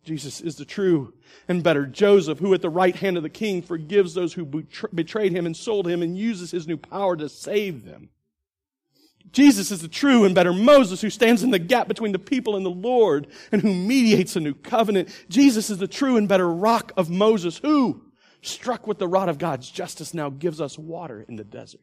Jesus 0.04 0.40
is 0.40 0.56
the 0.56 0.64
true 0.64 1.12
and 1.46 1.62
better 1.62 1.86
Joseph, 1.86 2.38
who 2.38 2.54
at 2.54 2.62
the 2.62 2.70
right 2.70 2.96
hand 2.96 3.16
of 3.16 3.22
the 3.22 3.28
king 3.28 3.60
forgives 3.60 4.14
those 4.14 4.32
who 4.32 4.64
betrayed 4.94 5.32
him 5.32 5.44
and 5.44 5.56
sold 5.56 5.86
him 5.86 6.02
and 6.02 6.16
uses 6.16 6.50
his 6.50 6.66
new 6.66 6.78
power 6.78 7.16
to 7.16 7.28
save 7.28 7.84
them. 7.84 8.08
Jesus 9.32 9.70
is 9.70 9.82
the 9.82 9.88
true 9.88 10.24
and 10.24 10.34
better 10.34 10.52
Moses 10.52 11.00
who 11.00 11.10
stands 11.10 11.42
in 11.42 11.50
the 11.50 11.58
gap 11.58 11.86
between 11.86 12.12
the 12.12 12.18
people 12.18 12.56
and 12.56 12.64
the 12.64 12.70
Lord 12.70 13.28
and 13.52 13.60
who 13.60 13.72
mediates 13.72 14.34
a 14.34 14.40
new 14.40 14.54
covenant. 14.54 15.08
Jesus 15.28 15.70
is 15.70 15.78
the 15.78 15.86
true 15.86 16.16
and 16.16 16.26
better 16.28 16.50
rock 16.50 16.92
of 16.96 17.10
Moses 17.10 17.58
who, 17.58 18.02
struck 18.42 18.86
with 18.86 18.98
the 18.98 19.08
rod 19.08 19.28
of 19.28 19.38
God's 19.38 19.70
justice, 19.70 20.14
now 20.14 20.30
gives 20.30 20.60
us 20.60 20.78
water 20.78 21.24
in 21.28 21.36
the 21.36 21.44
desert. 21.44 21.80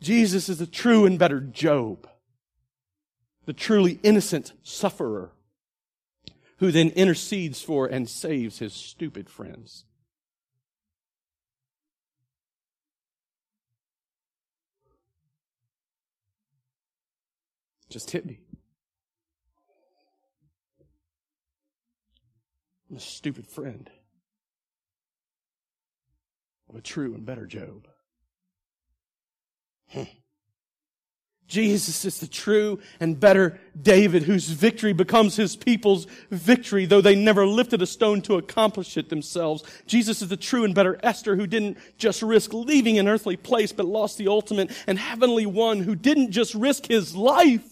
Jesus 0.00 0.48
is 0.48 0.58
the 0.58 0.66
true 0.66 1.06
and 1.06 1.18
better 1.18 1.40
Job, 1.40 2.08
the 3.46 3.52
truly 3.52 4.00
innocent 4.02 4.52
sufferer 4.62 5.32
who 6.58 6.70
then 6.70 6.90
intercedes 6.90 7.62
for 7.62 7.86
and 7.86 8.08
saves 8.08 8.58
his 8.58 8.72
stupid 8.72 9.28
friends. 9.28 9.84
Just 17.88 18.10
hit 18.10 18.24
me. 18.24 18.38
I'm 22.90 22.96
a 22.96 23.00
stupid 23.00 23.46
friend 23.46 23.90
of 26.72 26.78
a 26.78 26.82
true 26.82 27.14
and 27.14 27.24
better 27.24 27.46
Job. 27.46 27.86
Hmm. 29.88 30.04
Jesus 31.48 32.06
is 32.06 32.18
the 32.18 32.26
true 32.26 32.80
and 32.98 33.20
better 33.20 33.60
David 33.80 34.22
whose 34.22 34.48
victory 34.48 34.94
becomes 34.94 35.36
his 35.36 35.54
people's 35.54 36.06
victory, 36.30 36.86
though 36.86 37.02
they 37.02 37.14
never 37.14 37.46
lifted 37.46 37.82
a 37.82 37.86
stone 37.86 38.22
to 38.22 38.36
accomplish 38.36 38.96
it 38.96 39.10
themselves. 39.10 39.62
Jesus 39.86 40.22
is 40.22 40.30
the 40.30 40.36
true 40.38 40.64
and 40.64 40.74
better 40.74 40.98
Esther 41.02 41.36
who 41.36 41.46
didn't 41.46 41.76
just 41.98 42.22
risk 42.22 42.54
leaving 42.54 42.98
an 42.98 43.06
earthly 43.06 43.36
place, 43.36 43.70
but 43.70 43.84
lost 43.84 44.16
the 44.16 44.28
ultimate 44.28 44.70
and 44.86 44.98
heavenly 44.98 45.44
one 45.44 45.80
who 45.80 45.94
didn't 45.94 46.30
just 46.30 46.54
risk 46.54 46.86
his 46.86 47.14
life, 47.14 47.71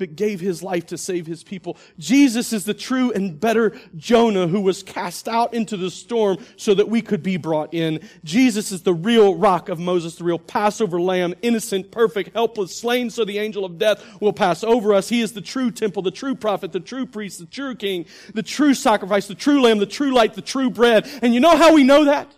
but 0.00 0.16
gave 0.16 0.40
his 0.40 0.62
life 0.62 0.86
to 0.86 0.98
save 0.98 1.26
his 1.26 1.44
people. 1.44 1.76
Jesus 1.98 2.52
is 2.52 2.64
the 2.64 2.74
true 2.74 3.12
and 3.12 3.38
better 3.38 3.78
Jonah 3.96 4.48
who 4.48 4.62
was 4.62 4.82
cast 4.82 5.28
out 5.28 5.52
into 5.52 5.76
the 5.76 5.90
storm 5.90 6.38
so 6.56 6.74
that 6.74 6.88
we 6.88 7.02
could 7.02 7.22
be 7.22 7.36
brought 7.36 7.74
in. 7.74 8.00
Jesus 8.24 8.72
is 8.72 8.82
the 8.82 8.94
real 8.94 9.36
rock 9.36 9.68
of 9.68 9.78
Moses, 9.78 10.16
the 10.16 10.24
real 10.24 10.38
Passover 10.38 10.98
lamb, 11.00 11.34
innocent, 11.42 11.92
perfect, 11.92 12.34
helpless, 12.34 12.74
slain 12.74 13.10
so 13.10 13.26
the 13.26 13.38
angel 13.38 13.64
of 13.64 13.78
death 13.78 14.02
will 14.20 14.32
pass 14.32 14.64
over 14.64 14.94
us. 14.94 15.10
He 15.10 15.20
is 15.20 15.34
the 15.34 15.42
true 15.42 15.70
temple, 15.70 16.00
the 16.00 16.10
true 16.10 16.34
prophet, 16.34 16.72
the 16.72 16.80
true 16.80 17.04
priest, 17.04 17.38
the 17.38 17.46
true 17.46 17.74
king, 17.74 18.06
the 18.32 18.42
true 18.42 18.72
sacrifice, 18.72 19.26
the 19.26 19.34
true 19.34 19.60
lamb, 19.60 19.78
the 19.78 19.86
true 19.86 20.14
light, 20.14 20.32
the 20.32 20.40
true 20.40 20.70
bread. 20.70 21.06
And 21.20 21.34
you 21.34 21.40
know 21.40 21.56
how 21.56 21.74
we 21.74 21.84
know 21.84 22.06
that? 22.06 22.34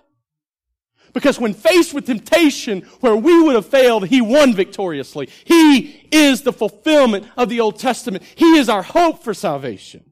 Because 1.12 1.38
when 1.38 1.53
faced 1.53 1.92
with 1.92 2.07
temptation 2.07 2.83
where 3.01 3.16
we 3.16 3.42
would 3.42 3.55
have 3.55 3.66
failed, 3.66 4.07
He 4.07 4.20
won 4.20 4.55
victoriously. 4.55 5.29
He 5.44 6.09
is 6.11 6.42
the 6.42 6.53
fulfillment 6.53 7.27
of 7.37 7.48
the 7.48 7.61
Old 7.61 7.79
Testament. 7.79 8.25
He 8.35 8.57
is 8.57 8.68
our 8.68 8.83
hope 8.83 9.22
for 9.22 9.35
salvation. 9.35 10.05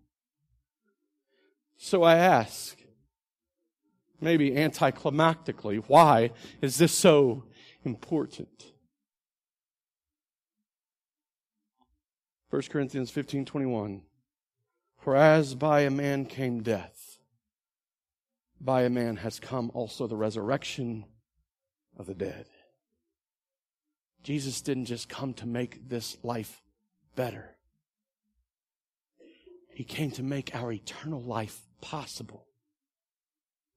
So 1.79 2.03
I 2.03 2.17
ask, 2.17 2.77
maybe 4.21 4.51
anticlimactically, 4.51 5.83
why 5.87 6.33
is 6.61 6.77
this 6.77 6.93
so 6.93 7.45
important? 7.85 8.67
1 12.51 12.63
Corinthians 12.63 13.11
15 13.11 13.45
21. 13.45 14.03
For 14.99 15.17
as 15.17 15.55
by 15.55 15.81
a 15.81 15.91
man 15.91 16.27
came 16.27 16.63
death, 16.63 17.00
by 18.61 18.83
a 18.83 18.91
man 18.91 19.17
has 19.17 19.41
come 19.41 19.71
also 19.75 20.07
the 20.07 20.17
resurrection 20.17 21.05
of 21.97 22.07
the 22.07 22.15
dead. 22.15 22.47
Jesus 24.23 24.61
didn't 24.61 24.85
just 24.85 25.09
come 25.09 25.33
to 25.35 25.47
make 25.47 25.89
this 25.89 26.17
life 26.23 26.61
better. 27.17 27.57
He 29.75 29.85
came 29.85 30.11
to 30.13 30.23
make 30.23 30.55
our 30.55 30.71
eternal 30.73 31.23
life 31.23 31.59
possible. 31.81 32.47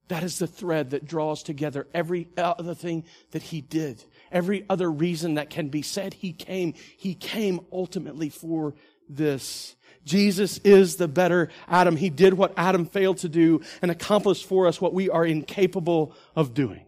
That 0.09 0.23
is 0.23 0.37
the 0.37 0.47
thread 0.47 0.89
that 0.89 1.05
draws 1.05 1.43
together 1.43 1.87
every 1.93 2.27
other 2.37 2.75
thing 2.75 3.05
that 3.31 3.41
he 3.41 3.61
did. 3.61 4.03
Every 4.31 4.65
other 4.69 4.91
reason 4.91 5.35
that 5.35 5.49
can 5.49 5.69
be 5.69 5.81
said 5.81 6.13
he 6.13 6.33
came. 6.33 6.73
He 6.97 7.15
came 7.15 7.61
ultimately 7.71 8.29
for 8.29 8.75
this. 9.07 9.75
Jesus 10.05 10.57
is 10.59 10.97
the 10.97 11.07
better 11.07 11.49
Adam. 11.67 11.95
He 11.95 12.09
did 12.09 12.33
what 12.33 12.53
Adam 12.57 12.85
failed 12.85 13.17
to 13.19 13.29
do 13.29 13.61
and 13.81 13.89
accomplished 13.89 14.45
for 14.45 14.67
us 14.67 14.81
what 14.81 14.93
we 14.93 15.09
are 15.09 15.25
incapable 15.25 16.15
of 16.35 16.53
doing. 16.53 16.85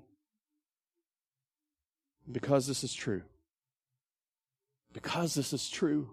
Because 2.30 2.67
this 2.67 2.84
is 2.84 2.93
true. 2.93 3.21
Because 4.93 5.34
this 5.34 5.54
is 5.54 5.69
true. 5.69 6.10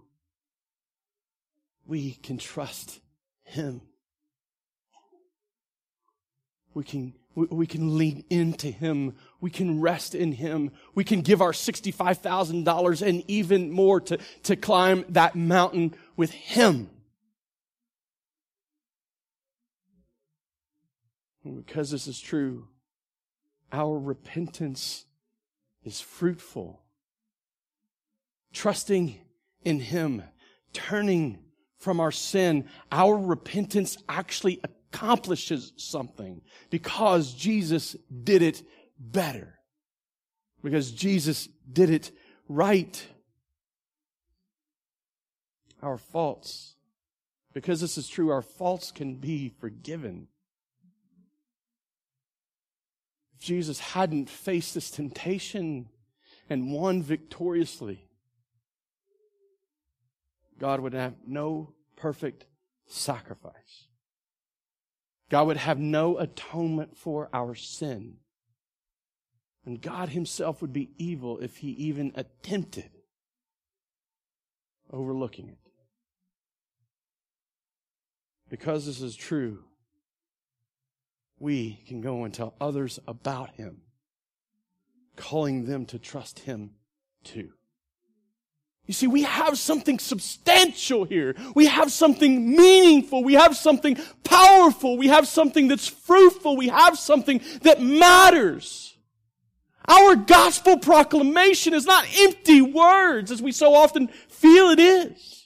We 1.86 2.12
can 2.22 2.38
trust 2.38 3.00
Him. 3.44 3.80
We 6.74 6.84
can, 6.84 7.14
we 7.34 7.66
can 7.66 7.98
lean 7.98 8.24
into 8.30 8.68
Him. 8.68 9.14
We 9.40 9.50
can 9.50 9.80
rest 9.80 10.14
in 10.14 10.32
Him. 10.32 10.70
We 10.94 11.04
can 11.04 11.20
give 11.20 11.42
our 11.42 11.52
$65,000 11.52 13.06
and 13.06 13.24
even 13.28 13.70
more 13.70 14.00
to, 14.02 14.18
to 14.44 14.56
climb 14.56 15.04
that 15.10 15.34
mountain 15.34 15.94
with 16.16 16.32
Him. 16.32 16.90
And 21.44 21.64
because 21.64 21.90
this 21.90 22.06
is 22.06 22.20
true, 22.20 22.68
our 23.72 23.98
repentance 23.98 25.06
is 25.82 26.00
fruitful. 26.00 26.82
Trusting 28.52 29.18
in 29.64 29.80
Him, 29.80 30.22
turning 30.72 31.38
from 31.78 31.98
our 31.98 32.12
sin, 32.12 32.68
our 32.92 33.16
repentance 33.16 33.96
actually 34.08 34.60
accomplishes 34.62 35.72
something 35.76 36.42
because 36.70 37.32
Jesus 37.34 37.96
did 38.22 38.42
it 38.42 38.62
better. 38.98 39.58
Because 40.62 40.92
Jesus 40.92 41.48
did 41.72 41.90
it 41.90 42.12
right. 42.48 43.04
Our 45.82 45.98
faults, 45.98 46.76
because 47.52 47.80
this 47.80 47.98
is 47.98 48.08
true, 48.08 48.30
our 48.30 48.42
faults 48.42 48.92
can 48.92 49.16
be 49.16 49.48
forgiven. 49.48 50.28
If 53.34 53.44
Jesus 53.44 53.80
hadn't 53.80 54.30
faced 54.30 54.74
this 54.74 54.90
temptation 54.90 55.88
and 56.48 56.72
won 56.72 57.02
victoriously, 57.02 58.06
God 60.58 60.80
would 60.80 60.92
have 60.92 61.14
no 61.26 61.74
perfect 61.96 62.46
sacrifice. 62.86 63.88
God 65.28 65.46
would 65.48 65.56
have 65.56 65.78
no 65.78 66.18
atonement 66.18 66.96
for 66.96 67.28
our 67.32 67.54
sin. 67.54 68.18
And 69.64 69.80
God 69.80 70.10
Himself 70.10 70.60
would 70.60 70.72
be 70.72 70.90
evil 70.98 71.38
if 71.38 71.56
He 71.56 71.70
even 71.70 72.12
attempted 72.14 72.90
overlooking 74.92 75.48
it. 75.48 75.61
Because 78.52 78.84
this 78.84 79.00
is 79.00 79.16
true, 79.16 79.64
we 81.38 81.82
can 81.88 82.02
go 82.02 82.24
and 82.24 82.34
tell 82.34 82.52
others 82.60 83.00
about 83.08 83.48
Him, 83.52 83.80
calling 85.16 85.64
them 85.64 85.86
to 85.86 85.98
trust 85.98 86.40
Him 86.40 86.72
too. 87.24 87.48
You 88.84 88.92
see, 88.92 89.06
we 89.06 89.22
have 89.22 89.56
something 89.56 89.98
substantial 89.98 91.04
here. 91.04 91.34
We 91.54 91.64
have 91.64 91.90
something 91.90 92.54
meaningful. 92.54 93.24
We 93.24 93.32
have 93.34 93.56
something 93.56 93.96
powerful. 94.22 94.98
We 94.98 95.08
have 95.08 95.26
something 95.26 95.68
that's 95.68 95.88
fruitful. 95.88 96.58
We 96.58 96.68
have 96.68 96.98
something 96.98 97.40
that 97.62 97.80
matters. 97.80 98.98
Our 99.88 100.14
gospel 100.14 100.76
proclamation 100.76 101.72
is 101.72 101.86
not 101.86 102.04
empty 102.18 102.60
words 102.60 103.30
as 103.30 103.40
we 103.40 103.52
so 103.52 103.72
often 103.72 104.08
feel 104.08 104.68
it 104.68 104.78
is. 104.78 105.41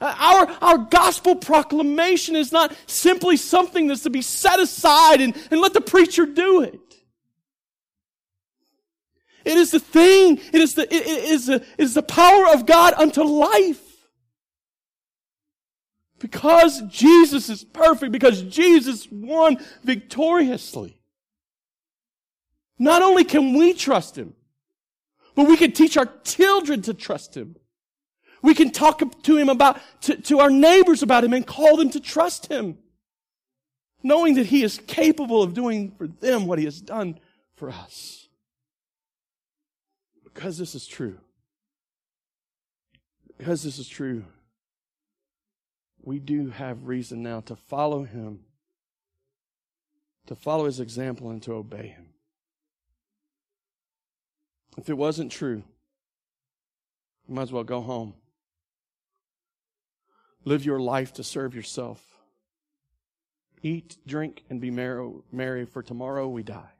Uh, 0.00 0.14
our, 0.18 0.56
our 0.62 0.78
gospel 0.78 1.36
proclamation 1.36 2.34
is 2.34 2.52
not 2.52 2.74
simply 2.86 3.36
something 3.36 3.86
that's 3.86 4.02
to 4.02 4.10
be 4.10 4.22
set 4.22 4.58
aside 4.58 5.20
and, 5.20 5.36
and 5.50 5.60
let 5.60 5.74
the 5.74 5.80
preacher 5.80 6.24
do 6.24 6.62
it. 6.62 6.80
It 9.44 9.56
is 9.56 9.70
the 9.70 9.80
thing. 9.80 10.38
It 10.52 10.60
is 10.60 10.74
the, 10.74 10.82
it 10.82 11.06
is 11.06 11.46
the, 11.46 11.56
it 11.56 11.64
is 11.78 11.94
the 11.94 12.02
power 12.02 12.48
of 12.48 12.66
God 12.66 12.94
unto 12.94 13.22
life. 13.22 13.82
Because 16.18 16.82
Jesus 16.82 17.48
is 17.48 17.64
perfect, 17.64 18.12
because 18.12 18.42
Jesus 18.42 19.08
won 19.10 19.58
victoriously. 19.82 20.98
Not 22.78 23.02
only 23.02 23.24
can 23.24 23.56
we 23.56 23.72
trust 23.72 24.16
Him, 24.16 24.34
but 25.34 25.46
we 25.46 25.56
can 25.56 25.72
teach 25.72 25.96
our 25.96 26.10
children 26.24 26.82
to 26.82 26.94
trust 26.94 27.36
Him. 27.36 27.56
We 28.42 28.54
can 28.54 28.70
talk 28.70 29.22
to 29.22 29.36
Him 29.36 29.48
about, 29.48 29.80
to, 30.02 30.16
to 30.22 30.40
our 30.40 30.50
neighbors 30.50 31.02
about 31.02 31.24
Him 31.24 31.32
and 31.32 31.46
call 31.46 31.76
them 31.76 31.90
to 31.90 32.00
trust 32.00 32.46
Him. 32.46 32.78
Knowing 34.02 34.34
that 34.34 34.46
He 34.46 34.62
is 34.62 34.80
capable 34.86 35.42
of 35.42 35.54
doing 35.54 35.92
for 35.98 36.06
them 36.06 36.46
what 36.46 36.58
He 36.58 36.64
has 36.64 36.80
done 36.80 37.18
for 37.54 37.70
us. 37.70 38.28
Because 40.24 40.56
this 40.58 40.74
is 40.74 40.86
true. 40.86 41.18
Because 43.36 43.62
this 43.62 43.78
is 43.78 43.88
true 43.88 44.24
we 46.02 46.18
do 46.18 46.50
have 46.50 46.86
reason 46.86 47.22
now 47.22 47.40
to 47.40 47.56
follow 47.56 48.04
him, 48.04 48.40
to 50.26 50.34
follow 50.34 50.64
his 50.64 50.80
example, 50.80 51.30
and 51.30 51.42
to 51.42 51.54
obey 51.54 51.88
him. 51.88 52.06
If 54.78 54.88
it 54.88 54.96
wasn't 54.96 55.32
true, 55.32 55.62
you 57.28 57.34
might 57.34 57.42
as 57.42 57.52
well 57.52 57.64
go 57.64 57.80
home. 57.80 58.14
Live 60.44 60.64
your 60.64 60.80
life 60.80 61.12
to 61.14 61.24
serve 61.24 61.54
yourself. 61.54 62.02
Eat, 63.62 63.98
drink, 64.06 64.44
and 64.48 64.60
be 64.60 64.70
merry, 64.70 65.66
for 65.66 65.82
tomorrow 65.82 66.26
we 66.28 66.42
die. 66.42 66.70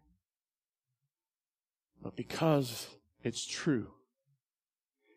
But 2.03 2.17
because 2.17 2.89
it's 3.23 3.47
true, 3.47 3.89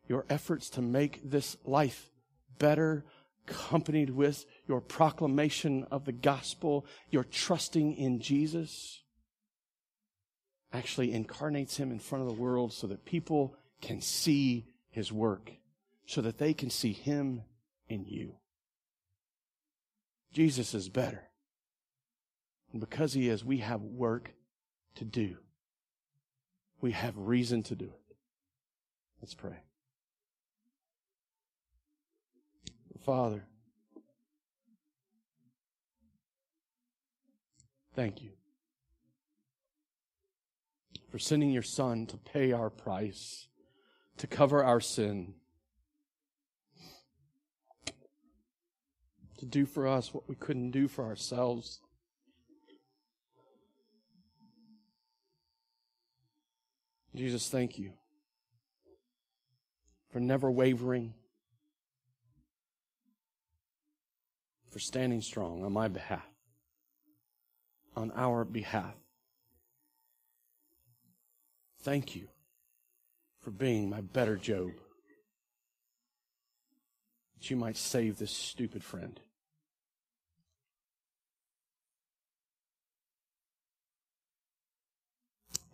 your 0.10 0.26
efforts 0.30 0.70
to 0.72 0.82
make 0.82 1.22
this 1.24 1.56
life 1.64 2.12
better 2.60 3.06
accompanied 3.48 4.10
with 4.10 4.46
your 4.68 4.82
proclamation 4.82 5.86
of 5.90 6.04
the 6.04 6.12
gospel, 6.12 6.86
your 7.10 7.24
trusting 7.24 7.96
in 7.96 8.20
Jesus, 8.20 9.02
actually 10.74 11.14
incarnates 11.14 11.78
him 11.78 11.92
in 11.92 12.00
front 12.00 12.24
of 12.24 12.28
the 12.28 12.42
world 12.42 12.74
so 12.74 12.88
that 12.88 13.06
people 13.06 13.56
can 13.82 14.02
see 14.02 14.66
his 14.90 15.14
work, 15.14 15.52
so 16.06 16.20
that 16.20 16.38
they 16.38 16.54
can 16.54 16.70
see 16.70 16.92
him 16.92 17.44
in 17.88 18.06
you. 18.06 18.36
Jesus 20.34 20.74
is 20.74 20.90
better. 20.90 21.30
And 22.72 22.82
because 22.82 23.14
he 23.14 23.30
is, 23.30 23.46
we 23.46 23.60
have 23.60 23.82
work 23.82 24.34
to 24.96 25.06
do. 25.06 25.38
We 26.82 26.92
have 26.92 27.18
reason 27.18 27.64
to 27.64 27.76
do 27.76 27.86
it. 27.86 28.16
Let's 29.22 29.36
pray. 29.36 29.64
Father, 33.06 33.46
thank 37.96 38.22
you 38.22 38.32
for 41.12 41.20
sending 41.20 41.52
your 41.52 41.64
Son 41.64 42.06
to 42.08 42.18
pay 42.18 42.54
our 42.54 42.70
price, 42.70 43.48
to 44.18 44.26
cover 44.26 44.64
our 44.64 44.80
sin, 44.80 45.36
to 49.44 49.50
do 49.50 49.66
for 49.66 49.88
us 49.88 50.14
what 50.14 50.30
we 50.30 50.36
couldn't 50.36 50.72
do 50.72 50.88
for 50.88 51.04
ourselves. 51.04 51.82
Jesus, 57.14 57.50
thank 57.50 57.78
you 57.78 57.92
for 60.12 60.20
never 60.20 60.50
wavering 60.50 61.14
for 64.72 64.80
standing 64.80 65.22
strong 65.22 65.64
on 65.64 65.74
my 65.74 65.88
behalf, 65.88 66.26
on 67.96 68.12
our 68.16 68.46
behalf. 68.46 68.96
Thank 71.82 72.16
you 72.16 72.30
for 73.42 73.52
being 73.52 73.90
my 73.90 74.02
better 74.02 74.38
Job. 74.38 74.72
That 77.36 77.50
you 77.50 77.58
might 77.58 77.76
save 77.76 78.18
this 78.18 78.32
stupid 78.32 78.84
friend. 78.84 79.20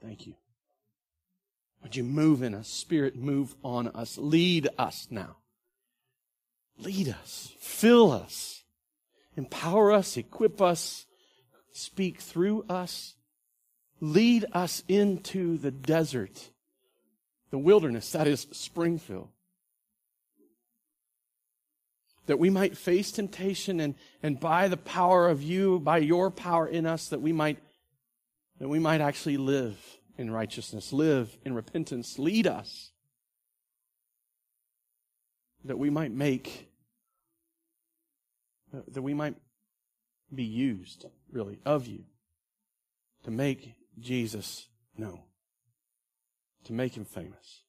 Thank 0.02 0.28
you. 0.28 0.36
Would 1.84 1.95
you 1.95 2.04
move 2.04 2.43
in 2.43 2.54
us? 2.54 2.68
Spirit, 2.68 3.16
move 3.16 3.56
on 3.64 3.88
us. 3.89 4.18
Lead 4.18 4.68
us 4.78 5.08
now. 5.10 5.38
Lead 6.78 7.10
us. 7.10 7.54
Fill 7.60 8.12
us 8.12 8.60
empower 9.39 9.91
us, 9.91 10.18
equip 10.18 10.62
us, 10.62 11.06
speak 11.72 12.20
through 12.20 12.66
us, 12.70 13.16
lead 14.00 14.45
us 14.54 14.84
into 14.88 15.58
the 15.58 15.72
desert, 15.72 16.52
the 17.50 17.58
wilderness, 17.58 18.12
that 18.12 18.28
is 18.28 18.47
Springfield. 18.52 19.30
That 22.28 22.38
we 22.38 22.52
might 22.52 22.78
face 22.78 23.12
temptation 23.12 23.80
and, 23.80 23.95
and 24.22 24.39
by 24.39 24.68
the 24.68 24.78
power 24.78 25.30
of 25.30 25.41
you, 25.41 25.80
by 25.80 25.97
your 25.97 26.30
power 26.30 26.68
in 26.68 26.86
us, 26.86 27.08
that 27.08 27.22
we 27.22 27.32
might 27.32 27.58
that 28.60 28.68
we 28.68 28.80
might 28.80 29.01
actually 29.01 29.38
live 29.38 29.78
in 30.18 30.30
righteousness, 30.30 30.91
live 30.91 31.38
in 31.45 31.53
repentance, 31.53 32.20
lead 32.20 32.45
us. 32.45 32.91
That 35.66 35.78
we 35.78 35.89
might 35.89 36.12
make 36.12 36.70
that 38.72 39.01
we 39.01 39.14
might 39.14 39.36
be 40.34 40.43
used, 40.43 41.05
really, 41.32 41.60
of 41.66 41.88
you 41.88 42.03
to 43.24 43.32
make 43.32 43.74
Jesus 43.99 44.68
known, 44.95 45.22
to 46.66 46.74
make 46.74 46.95
him 46.95 47.05
famous. 47.05 47.64